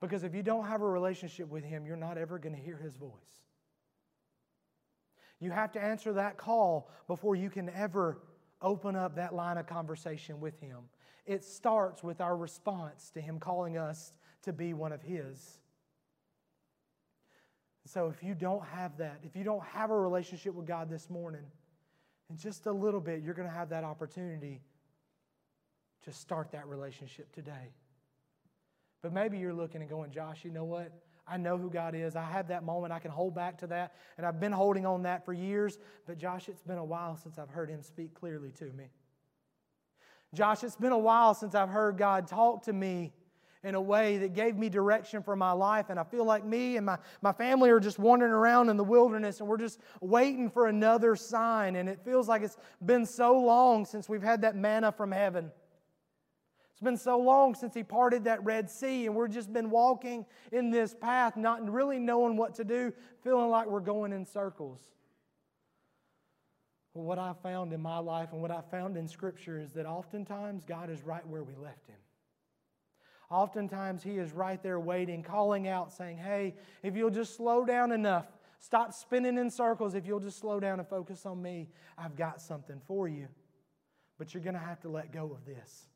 Because 0.00 0.24
if 0.24 0.34
you 0.34 0.42
don't 0.42 0.66
have 0.66 0.82
a 0.82 0.88
relationship 0.88 1.48
with 1.48 1.62
Him, 1.62 1.86
you're 1.86 1.96
not 1.96 2.18
ever 2.18 2.38
going 2.38 2.56
to 2.56 2.60
hear 2.60 2.76
His 2.76 2.96
voice. 2.96 3.12
You 5.38 5.52
have 5.52 5.70
to 5.72 5.82
answer 5.82 6.12
that 6.14 6.38
call 6.38 6.90
before 7.06 7.36
you 7.36 7.50
can 7.50 7.68
ever 7.70 8.18
open 8.60 8.96
up 8.96 9.16
that 9.16 9.34
line 9.34 9.58
of 9.58 9.66
conversation 9.66 10.40
with 10.40 10.58
Him. 10.60 10.78
It 11.24 11.44
starts 11.44 12.02
with 12.02 12.20
our 12.20 12.36
response 12.36 13.10
to 13.10 13.20
Him 13.20 13.38
calling 13.38 13.78
us 13.78 14.12
to 14.42 14.52
be 14.52 14.74
one 14.74 14.92
of 14.92 15.02
His. 15.02 15.58
So 17.86 18.08
if 18.08 18.22
you 18.22 18.34
don't 18.34 18.64
have 18.64 18.98
that, 18.98 19.20
if 19.22 19.36
you 19.36 19.44
don't 19.44 19.64
have 19.64 19.90
a 19.90 19.98
relationship 19.98 20.54
with 20.54 20.66
God 20.66 20.88
this 20.88 21.10
morning, 21.10 21.44
in 22.30 22.36
just 22.36 22.66
a 22.66 22.72
little 22.72 23.00
bit, 23.00 23.22
you're 23.22 23.34
going 23.34 23.48
to 23.48 23.54
have 23.54 23.70
that 23.70 23.84
opportunity 23.84 24.60
to 26.04 26.12
start 26.12 26.52
that 26.52 26.66
relationship 26.66 27.32
today. 27.32 27.72
But 29.02 29.12
maybe 29.12 29.38
you're 29.38 29.52
looking 29.52 29.80
and 29.80 29.90
going, 29.90 30.10
Josh, 30.10 30.44
you 30.44 30.50
know 30.50 30.64
what? 30.64 30.92
I 31.26 31.36
know 31.36 31.56
who 31.56 31.70
God 31.70 31.94
is. 31.94 32.16
I 32.16 32.24
have 32.24 32.48
that 32.48 32.64
moment. 32.64 32.92
I 32.92 32.98
can 32.98 33.10
hold 33.10 33.34
back 33.34 33.58
to 33.58 33.66
that. 33.68 33.94
And 34.16 34.26
I've 34.26 34.40
been 34.40 34.52
holding 34.52 34.86
on 34.86 35.02
that 35.02 35.24
for 35.24 35.32
years. 35.32 35.78
But 36.06 36.18
Josh, 36.18 36.48
it's 36.48 36.62
been 36.62 36.78
a 36.78 36.84
while 36.84 37.16
since 37.16 37.38
I've 37.38 37.50
heard 37.50 37.68
him 37.68 37.82
speak 37.82 38.14
clearly 38.14 38.50
to 38.52 38.64
me. 38.72 38.86
Josh, 40.34 40.64
it's 40.64 40.76
been 40.76 40.92
a 40.92 40.98
while 40.98 41.34
since 41.34 41.54
I've 41.54 41.68
heard 41.68 41.98
God 41.98 42.26
talk 42.26 42.62
to 42.64 42.72
me 42.72 43.12
in 43.64 43.74
a 43.74 43.80
way 43.80 44.18
that 44.18 44.34
gave 44.34 44.56
me 44.56 44.68
direction 44.68 45.22
for 45.22 45.36
my 45.36 45.52
life. 45.52 45.86
And 45.90 46.00
I 46.00 46.04
feel 46.04 46.24
like 46.24 46.44
me 46.44 46.76
and 46.76 46.86
my, 46.86 46.98
my 47.20 47.32
family 47.32 47.70
are 47.70 47.78
just 47.78 47.98
wandering 47.98 48.32
around 48.32 48.70
in 48.70 48.76
the 48.76 48.84
wilderness 48.84 49.40
and 49.40 49.48
we're 49.48 49.58
just 49.58 49.78
waiting 50.00 50.50
for 50.50 50.66
another 50.66 51.14
sign. 51.14 51.76
And 51.76 51.88
it 51.88 52.00
feels 52.04 52.28
like 52.28 52.42
it's 52.42 52.56
been 52.84 53.06
so 53.06 53.38
long 53.38 53.84
since 53.84 54.08
we've 54.08 54.22
had 54.22 54.42
that 54.42 54.56
manna 54.56 54.90
from 54.90 55.12
heaven. 55.12 55.52
It's 56.72 56.80
been 56.80 56.96
so 56.96 57.18
long 57.18 57.54
since 57.54 57.74
He 57.74 57.84
parted 57.84 58.24
that 58.24 58.42
Red 58.42 58.68
Sea, 58.68 59.06
and 59.06 59.14
we've 59.14 59.30
just 59.30 59.52
been 59.52 59.70
walking 59.70 60.26
in 60.50 60.70
this 60.70 60.94
path, 60.94 61.36
not 61.36 61.70
really 61.70 61.98
knowing 61.98 62.36
what 62.36 62.54
to 62.56 62.64
do, 62.64 62.92
feeling 63.22 63.50
like 63.50 63.68
we're 63.68 63.80
going 63.80 64.12
in 64.12 64.26
circles. 64.26 64.80
Well, 66.94 67.04
what 67.04 67.18
I 67.18 67.32
found 67.42 67.72
in 67.72 67.80
my 67.80 67.98
life 67.98 68.32
and 68.32 68.42
what 68.42 68.50
I 68.50 68.60
found 68.70 68.96
in 68.96 69.08
Scripture 69.08 69.58
is 69.58 69.72
that 69.72 69.86
oftentimes 69.86 70.64
God 70.64 70.90
is 70.90 71.02
right 71.02 71.26
where 71.26 71.42
we 71.42 71.54
left 71.54 71.86
Him. 71.86 71.96
Oftentimes 73.30 74.02
He 74.02 74.18
is 74.18 74.32
right 74.32 74.62
there 74.62 74.78
waiting, 74.78 75.22
calling 75.22 75.66
out, 75.66 75.92
saying, 75.92 76.18
Hey, 76.18 76.54
if 76.82 76.94
you'll 76.94 77.10
just 77.10 77.34
slow 77.34 77.64
down 77.64 77.92
enough, 77.92 78.26
stop 78.60 78.92
spinning 78.92 79.38
in 79.38 79.50
circles, 79.50 79.94
if 79.94 80.06
you'll 80.06 80.20
just 80.20 80.38
slow 80.38 80.60
down 80.60 80.80
and 80.80 80.88
focus 80.88 81.24
on 81.24 81.40
me, 81.40 81.68
I've 81.96 82.14
got 82.14 82.42
something 82.42 82.80
for 82.86 83.08
you. 83.08 83.28
But 84.18 84.34
you're 84.34 84.42
going 84.42 84.54
to 84.54 84.60
have 84.60 84.80
to 84.80 84.90
let 84.90 85.12
go 85.12 85.32
of 85.32 85.46
this. 85.46 85.86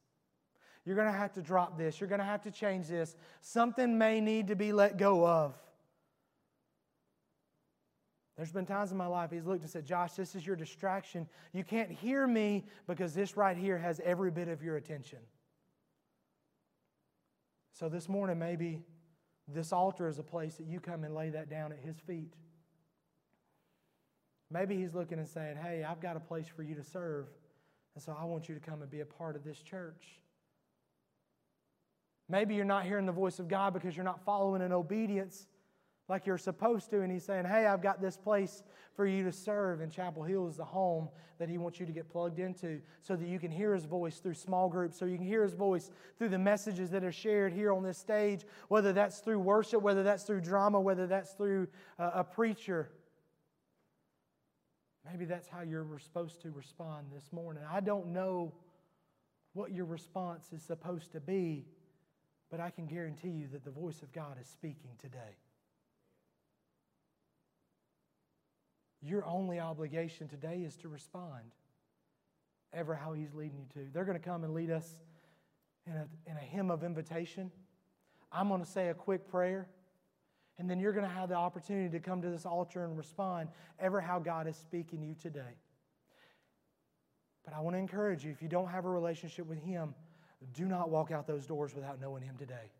You're 0.87 0.97
going 0.97 1.13
to 1.13 1.19
have 1.19 1.33
to 1.35 1.43
drop 1.43 1.77
this. 1.77 2.01
You're 2.01 2.09
going 2.09 2.21
to 2.21 2.25
have 2.25 2.43
to 2.43 2.51
change 2.51 2.87
this. 2.87 3.17
Something 3.41 3.99
may 3.99 4.21
need 4.21 4.49
to 4.49 4.57
be 4.57 4.73
let 4.73 4.97
go 4.97 5.27
of. 5.27 5.55
There's 8.37 8.53
been 8.53 8.67
times 8.67 8.93
in 8.93 8.99
my 8.99 9.07
life 9.07 9.31
he's 9.31 9.47
looked 9.47 9.63
and 9.63 9.71
said, 9.71 9.87
Josh, 9.87 10.13
this 10.13 10.35
is 10.35 10.47
your 10.47 10.57
distraction. 10.57 11.27
You 11.53 11.65
can't 11.65 11.91
hear 11.91 12.27
me 12.27 12.67
because 12.87 13.15
this 13.15 13.37
right 13.37 13.57
here 13.57 13.79
has 13.79 14.01
every 14.05 14.31
bit 14.31 14.49
of 14.49 14.63
your 14.63 14.77
attention. 14.77 15.21
So 17.73 17.89
this 17.89 18.09
morning, 18.09 18.39
maybe 18.39 18.83
this 19.49 19.73
altar 19.73 20.09
is 20.09 20.19
a 20.19 20.23
place 20.23 20.57
that 20.57 20.67
you 20.67 20.81
come 20.81 21.05
and 21.05 21.15
lay 21.15 21.31
that 21.31 21.49
down 21.49 21.73
at 21.73 21.79
his 21.79 21.99
feet. 21.99 22.35
Maybe 24.51 24.77
he's 24.77 24.95
looking 24.95 25.19
and 25.19 25.29
saying, 25.29 25.57
Hey, 25.57 25.83
I've 25.83 26.01
got 26.01 26.17
a 26.17 26.21
place 26.21 26.47
for 26.47 26.63
you 26.63 26.75
to 26.75 26.85
serve. 26.85 27.27
And 27.95 28.03
so 28.03 28.17
I 28.19 28.25
want 28.25 28.49
you 28.49 28.55
to 28.55 28.61
come 28.61 28.83
and 28.83 28.91
be 28.91 29.01
a 29.01 29.07
part 29.07 29.37
of 29.37 29.45
this 29.45 29.59
church. 29.59 30.21
Maybe 32.29 32.55
you're 32.55 32.65
not 32.65 32.85
hearing 32.85 33.07
the 33.07 33.13
voice 33.13 33.39
of 33.39 33.49
God 33.49 33.73
because 33.73 33.97
you're 33.97 34.05
not 34.05 34.25
following 34.25 34.61
in 34.61 34.73
obedience 34.73 35.47
like 36.09 36.27
you're 36.27 36.39
supposed 36.39 36.91
to. 36.91 37.03
And 37.03 37.11
he's 37.11 37.25
saying, 37.25 37.45
Hey, 37.47 37.67
I've 37.67 37.83
got 37.83 38.01
this 38.01 38.17
place 38.17 38.63
for 38.95 39.07
you 39.07 39.25
to 39.25 39.33
serve. 39.33 39.81
And 39.81 39.91
Chapel 39.91 40.23
Hill 40.23 40.49
is 40.49 40.57
the 40.57 40.65
home 40.65 41.09
that 41.39 41.49
he 41.49 41.59
wants 41.59 41.79
you 41.79 41.87
to 41.87 41.93
get 41.93 42.09
plugged 42.09 42.39
into 42.39 42.81
so 43.03 43.15
that 43.17 43.29
you 43.29 43.39
can 43.39 43.51
hear 43.51 43.75
his 43.75 43.85
voice 43.85 44.19
through 44.19 44.35
small 44.35 44.69
groups, 44.69 44.99
so 44.99 45.05
you 45.05 45.17
can 45.17 45.27
hear 45.27 45.43
his 45.43 45.53
voice 45.53 45.91
through 46.19 46.31
the 46.31 46.39
messages 46.39 46.91
that 46.91 47.05
are 47.05 47.13
shared 47.13 47.53
here 47.53 47.73
on 47.73 47.83
this 47.83 47.99
stage, 47.99 48.45
whether 48.69 48.93
that's 48.93 49.19
through 49.19 49.39
worship, 49.39 49.83
whether 49.83 50.03
that's 50.03 50.25
through 50.25 50.41
drama, 50.41 50.81
whether 50.81 51.07
that's 51.07 51.33
through 51.33 51.69
a, 51.99 52.07
a 52.17 52.25
preacher. 52.25 52.91
Maybe 55.11 55.25
that's 55.25 55.49
how 55.49 55.61
you're 55.61 55.87
supposed 55.99 56.41
to 56.43 56.51
respond 56.51 57.09
this 57.15 57.33
morning. 57.33 57.63
I 57.71 57.81
don't 57.81 58.09
know 58.09 58.53
what 59.53 59.73
your 59.73 59.85
response 59.85 60.53
is 60.53 60.63
supposed 60.63 61.13
to 61.13 61.21
be, 61.21 61.67
but 62.51 62.61
I 62.61 62.71
can 62.71 62.87
guarantee 62.87 63.29
you 63.29 63.49
that 63.53 63.65
the 63.65 63.71
voice 63.71 64.03
of 64.03 64.13
God 64.13 64.37
is 64.41 64.47
speaking 64.49 64.91
today. 65.01 65.37
Your 69.07 69.25
only 69.25 69.61
obligation 69.61 70.27
today 70.27 70.65
is 70.67 70.75
to 70.79 70.89
respond 70.89 71.53
ever 72.73 72.95
how 72.95 73.13
He's 73.13 73.35
leading 73.35 73.59
you 73.59 73.67
to. 73.75 73.89
They're 73.93 74.05
going 74.05 74.19
to 74.19 74.25
come 74.25 74.43
and 74.43 74.53
lead 74.53 74.71
us 74.71 75.01
in 75.87 75.93
a, 75.93 76.09
in 76.29 76.37
a 76.37 76.41
hymn 76.41 76.73
of 76.73 76.83
invitation. 76.83 77.53
I'm 78.33 78.49
going 78.49 78.65
to 78.65 78.69
say 78.69 78.89
a 78.89 78.95
quick 78.95 79.29
prayer, 79.29 79.69
and 80.59 80.69
then 80.69 80.81
you're 80.81 80.93
going 80.93 81.05
to 81.05 81.15
have 81.15 81.29
the 81.29 81.37
opportunity 81.37 81.89
to 81.91 82.01
come 82.01 82.21
to 82.23 82.31
this 82.31 82.45
altar 82.45 82.85
and 82.85 82.99
respond 82.99 83.49
ever 83.79 84.01
how 84.01 84.19
God 84.19 84.49
is 84.49 84.57
speaking 84.57 85.01
to 85.01 85.07
you 85.07 85.15
today. 85.15 85.55
But 87.45 87.55
I 87.55 87.61
want 87.61 87.77
to 87.77 87.79
encourage 87.79 88.25
you 88.25 88.33
if 88.33 88.43
you 88.43 88.49
don't 88.49 88.69
have 88.69 88.87
a 88.87 88.91
relationship 88.91 89.47
with 89.47 89.59
Him, 89.59 89.95
do 90.53 90.65
not 90.65 90.91
walk 90.91 91.13
out 91.13 91.29
those 91.29 91.47
doors 91.47 91.77
without 91.77 92.01
knowing 92.01 92.25
Him 92.25 92.35
today. 92.37 92.73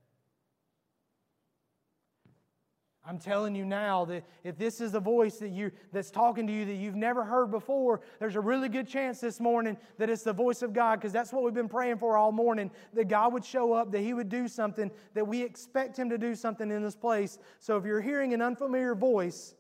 I'm 3.09 3.19
telling 3.19 3.55
you 3.55 3.65
now 3.65 4.05
that 4.07 4.25
if 4.43 4.59
this 4.59 4.81
is 4.81 4.95
a 4.95 5.01
voice 5.01 5.37
that 5.37 5.51
you 5.51 5.71
that's 5.93 6.11
talking 6.11 6.45
to 6.49 6.53
you 6.53 6.65
that 6.65 6.75
you've 6.75 6.97
never 6.97 7.25
heard 7.25 7.53
before, 7.53 8.01
there's 8.19 8.35
a 8.35 8.41
really 8.41 8.69
good 8.69 8.89
chance 8.89 9.21
this 9.21 9.39
morning 9.39 9.77
that 9.99 10.11
it's 10.11 10.25
the 10.25 10.33
voice 10.33 10.61
of 10.63 10.73
God 10.73 10.97
because 10.97 11.13
that's 11.13 11.33
what 11.33 11.45
we've 11.45 11.55
been 11.55 11.69
praying 11.69 11.99
for 11.99 12.17
all 12.17 12.33
morning 12.33 12.69
that 12.95 13.07
God 13.07 13.33
would 13.33 13.45
show 13.45 13.73
up, 13.73 13.93
that 13.93 14.01
he 14.01 14.13
would 14.13 14.29
do 14.29 14.49
something, 14.49 14.91
that 15.15 15.27
we 15.27 15.43
expect 15.43 15.97
him 15.97 16.11
to 16.11 16.19
do 16.19 16.35
something 16.35 16.69
in 16.69 16.83
this 16.83 16.97
place. 16.97 17.39
So 17.61 17.77
if 17.77 17.85
you're 17.85 18.01
hearing 18.01 18.35
an 18.35 18.43
unfamiliar 18.43 18.97
voice, 18.97 19.55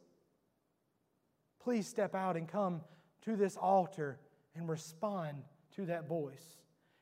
please 1.63 1.87
step 1.87 2.17
out 2.17 2.37
and 2.37 2.49
come 2.49 2.81
to 3.23 3.37
this 3.37 3.57
altar 3.57 4.19
and 4.57 4.69
respond 4.69 5.45
to 5.77 5.87
that 5.87 6.09
voice. 6.09 6.57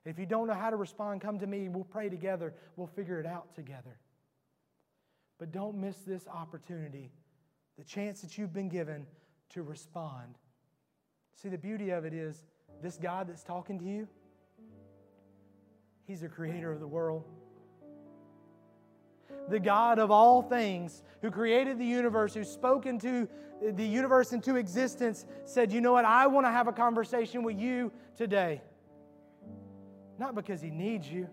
If 0.05 0.19
you 0.19 0.27
don't 0.27 0.47
know 0.47 0.55
how 0.55 0.69
to 0.69 0.77
respond, 0.77 1.23
come 1.23 1.39
to 1.39 1.47
me. 1.47 1.71
We'll 1.71 1.85
pray 1.85 2.11
together. 2.11 2.53
We'll 2.77 2.87
figure 2.87 3.19
it 3.19 3.25
out 3.25 3.55
together. 3.55 3.99
But 5.45 5.53
don't 5.53 5.77
miss 5.77 5.99
this 5.99 6.27
opportunity, 6.27 7.13
the 7.77 7.85
chance 7.85 8.23
that 8.23 8.39
you've 8.39 8.55
been 8.55 8.71
given 8.71 9.05
to 9.51 9.63
respond. 9.63 10.39
See, 11.35 11.51
the 11.51 11.59
beauty 11.59 11.91
of 11.91 12.07
it 12.07 12.15
is 12.15 12.45
this 12.81 12.97
God 12.97 13.29
that's 13.29 13.43
talking 13.43 13.79
to 13.79 13.85
you, 13.85 14.09
He's 16.07 16.23
the 16.23 16.31
creator 16.31 16.73
of 16.73 16.81
the 16.81 16.87
world. 16.87 17.25
The 19.51 19.61
God 19.61 19.99
of 19.99 20.11
all 20.11 20.41
things, 20.41 21.03
who 21.21 21.31
created 21.31 21.79
the 21.79 21.85
universe, 21.85 22.33
who 22.33 22.43
spoke 22.43 22.87
into 22.87 23.29
the 23.61 23.85
universe 23.85 24.33
into 24.33 24.57
existence, 24.57 25.27
said, 25.45 25.71
You 25.71 25.83
know 25.83 25.93
what? 25.93 26.07
I 26.07 26.27
want 26.27 26.47
to 26.47 26.53
have 26.53 26.69
a 26.69 26.73
conversation 26.73 27.43
with 27.43 27.59
you 27.59 27.93
today. 28.17 28.63
Not 30.19 30.35
because 30.35 30.63
He 30.63 30.71
needs 30.71 31.07
you, 31.07 31.29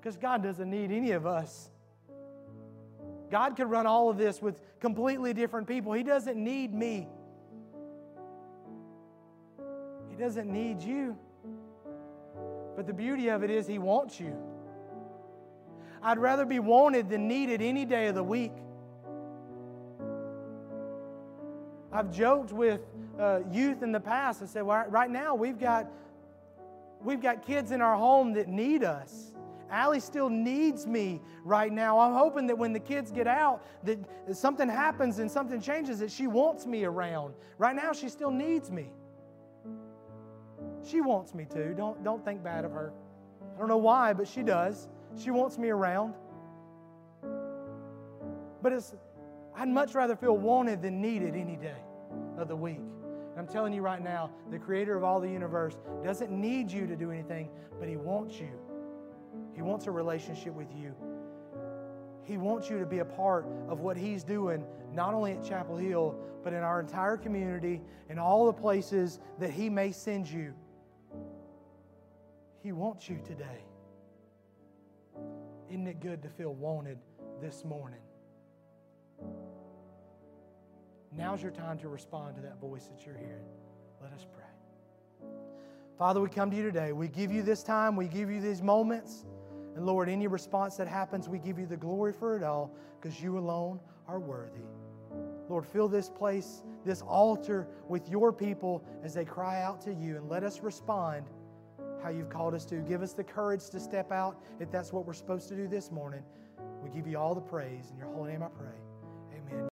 because 0.00 0.16
God 0.16 0.40
doesn't 0.40 0.70
need 0.70 0.92
any 0.92 1.10
of 1.10 1.26
us. 1.26 1.70
God 3.34 3.56
could 3.56 3.68
run 3.68 3.84
all 3.84 4.08
of 4.10 4.16
this 4.16 4.40
with 4.40 4.60
completely 4.78 5.34
different 5.34 5.66
people. 5.66 5.92
He 5.92 6.04
doesn't 6.04 6.36
need 6.36 6.72
me, 6.72 7.08
He 10.08 10.14
doesn't 10.14 10.48
need 10.48 10.80
you. 10.80 11.18
But 12.76 12.86
the 12.86 12.92
beauty 12.92 13.30
of 13.30 13.42
it 13.42 13.50
is, 13.50 13.66
He 13.66 13.80
wants 13.80 14.20
you. 14.20 14.36
I'd 16.00 16.18
rather 16.18 16.44
be 16.44 16.60
wanted 16.60 17.10
than 17.10 17.26
needed 17.26 17.60
any 17.60 17.84
day 17.84 18.06
of 18.06 18.14
the 18.14 18.22
week. 18.22 18.52
I've 21.90 22.12
joked 22.12 22.52
with 22.52 22.82
uh, 23.18 23.40
youth 23.50 23.82
in 23.82 23.90
the 23.90 23.98
past. 23.98 24.42
I 24.44 24.46
said, 24.46 24.62
well, 24.62 24.86
right 24.88 25.10
now 25.10 25.34
we've 25.34 25.58
got, 25.58 25.90
we've 27.02 27.20
got 27.20 27.44
kids 27.44 27.72
in 27.72 27.80
our 27.80 27.96
home 27.96 28.34
that 28.34 28.46
need 28.46 28.84
us. 28.84 29.33
Allie 29.70 30.00
still 30.00 30.28
needs 30.28 30.86
me 30.86 31.20
right 31.44 31.72
now. 31.72 31.98
I'm 31.98 32.12
hoping 32.12 32.46
that 32.48 32.56
when 32.56 32.72
the 32.72 32.80
kids 32.80 33.10
get 33.10 33.26
out, 33.26 33.64
that 33.84 33.98
something 34.32 34.68
happens 34.68 35.18
and 35.18 35.30
something 35.30 35.60
changes, 35.60 35.98
that 36.00 36.10
she 36.10 36.26
wants 36.26 36.66
me 36.66 36.84
around. 36.84 37.34
Right 37.58 37.74
now, 37.74 37.92
she 37.92 38.08
still 38.08 38.30
needs 38.30 38.70
me. 38.70 38.92
She 40.84 41.00
wants 41.00 41.34
me 41.34 41.46
to. 41.46 41.74
Don't, 41.74 42.02
don't 42.04 42.24
think 42.24 42.42
bad 42.42 42.64
of 42.64 42.72
her. 42.72 42.92
I 43.54 43.58
don't 43.58 43.68
know 43.68 43.78
why, 43.78 44.12
but 44.12 44.28
she 44.28 44.42
does. 44.42 44.88
She 45.16 45.30
wants 45.30 45.58
me 45.58 45.70
around. 45.70 46.14
But 48.62 48.72
it's, 48.72 48.94
I'd 49.56 49.68
much 49.68 49.94
rather 49.94 50.16
feel 50.16 50.36
wanted 50.36 50.82
than 50.82 51.00
needed 51.00 51.34
any 51.34 51.56
day 51.56 51.78
of 52.38 52.48
the 52.48 52.56
week. 52.56 52.80
And 52.80 53.38
I'm 53.38 53.46
telling 53.46 53.72
you 53.72 53.82
right 53.82 54.02
now, 54.02 54.30
the 54.50 54.58
creator 54.58 54.96
of 54.96 55.04
all 55.04 55.20
the 55.20 55.28
universe 55.28 55.76
doesn't 56.02 56.30
need 56.30 56.70
you 56.70 56.86
to 56.86 56.96
do 56.96 57.10
anything, 57.10 57.50
but 57.78 57.88
he 57.88 57.96
wants 57.96 58.38
you. 58.38 58.50
He 59.54 59.62
wants 59.62 59.86
a 59.86 59.90
relationship 59.90 60.52
with 60.52 60.68
you. 60.74 60.94
He 62.24 62.36
wants 62.38 62.70
you 62.70 62.78
to 62.78 62.86
be 62.86 63.00
a 63.00 63.04
part 63.04 63.46
of 63.68 63.80
what 63.80 63.96
He's 63.96 64.24
doing, 64.24 64.64
not 64.92 65.14
only 65.14 65.32
at 65.32 65.44
Chapel 65.44 65.76
Hill, 65.76 66.16
but 66.42 66.52
in 66.52 66.60
our 66.62 66.80
entire 66.80 67.16
community 67.16 67.80
in 68.08 68.18
all 68.18 68.46
the 68.46 68.52
places 68.52 69.20
that 69.38 69.50
He 69.50 69.68
may 69.68 69.92
send 69.92 70.28
you. 70.28 70.54
He 72.62 72.72
wants 72.72 73.08
you 73.08 73.20
today. 73.24 73.64
Isn't 75.68 75.86
it 75.86 76.00
good 76.00 76.22
to 76.22 76.28
feel 76.28 76.54
wanted 76.54 76.98
this 77.40 77.64
morning? 77.64 78.00
Now's 81.16 81.42
your 81.42 81.52
time 81.52 81.78
to 81.78 81.88
respond 81.88 82.36
to 82.36 82.42
that 82.42 82.60
voice 82.60 82.86
that 82.86 83.04
you're 83.06 83.16
hearing. 83.16 83.46
Let 84.02 84.12
us 84.12 84.26
pray. 84.32 85.28
Father, 85.98 86.20
we 86.20 86.28
come 86.28 86.50
to 86.50 86.56
you 86.56 86.64
today. 86.64 86.92
We 86.92 87.08
give 87.08 87.30
you 87.30 87.42
this 87.42 87.62
time, 87.62 87.96
we 87.96 88.08
give 88.08 88.30
you 88.30 88.40
these 88.40 88.62
moments. 88.62 89.24
And 89.74 89.86
Lord, 89.86 90.08
any 90.08 90.26
response 90.26 90.76
that 90.76 90.88
happens, 90.88 91.28
we 91.28 91.38
give 91.38 91.58
you 91.58 91.66
the 91.66 91.76
glory 91.76 92.12
for 92.12 92.36
it 92.36 92.42
all 92.42 92.70
because 93.00 93.20
you 93.20 93.38
alone 93.38 93.80
are 94.06 94.20
worthy. 94.20 94.62
Lord, 95.48 95.66
fill 95.66 95.88
this 95.88 96.08
place, 96.08 96.62
this 96.84 97.02
altar 97.02 97.68
with 97.88 98.08
your 98.08 98.32
people 98.32 98.84
as 99.02 99.14
they 99.14 99.24
cry 99.24 99.62
out 99.62 99.80
to 99.82 99.92
you 99.92 100.16
and 100.16 100.28
let 100.28 100.42
us 100.42 100.60
respond 100.60 101.26
how 102.02 102.10
you've 102.10 102.30
called 102.30 102.54
us 102.54 102.64
to. 102.66 102.76
Give 102.76 103.02
us 103.02 103.12
the 103.12 103.24
courage 103.24 103.68
to 103.70 103.80
step 103.80 104.12
out 104.12 104.42
if 104.60 104.70
that's 104.70 104.92
what 104.92 105.06
we're 105.06 105.12
supposed 105.12 105.48
to 105.48 105.56
do 105.56 105.66
this 105.66 105.90
morning. 105.90 106.22
We 106.82 106.90
give 106.90 107.06
you 107.06 107.18
all 107.18 107.34
the 107.34 107.40
praise. 107.40 107.90
In 107.90 107.98
your 107.98 108.08
holy 108.08 108.32
name 108.32 108.42
I 108.42 108.48
pray. 108.48 108.83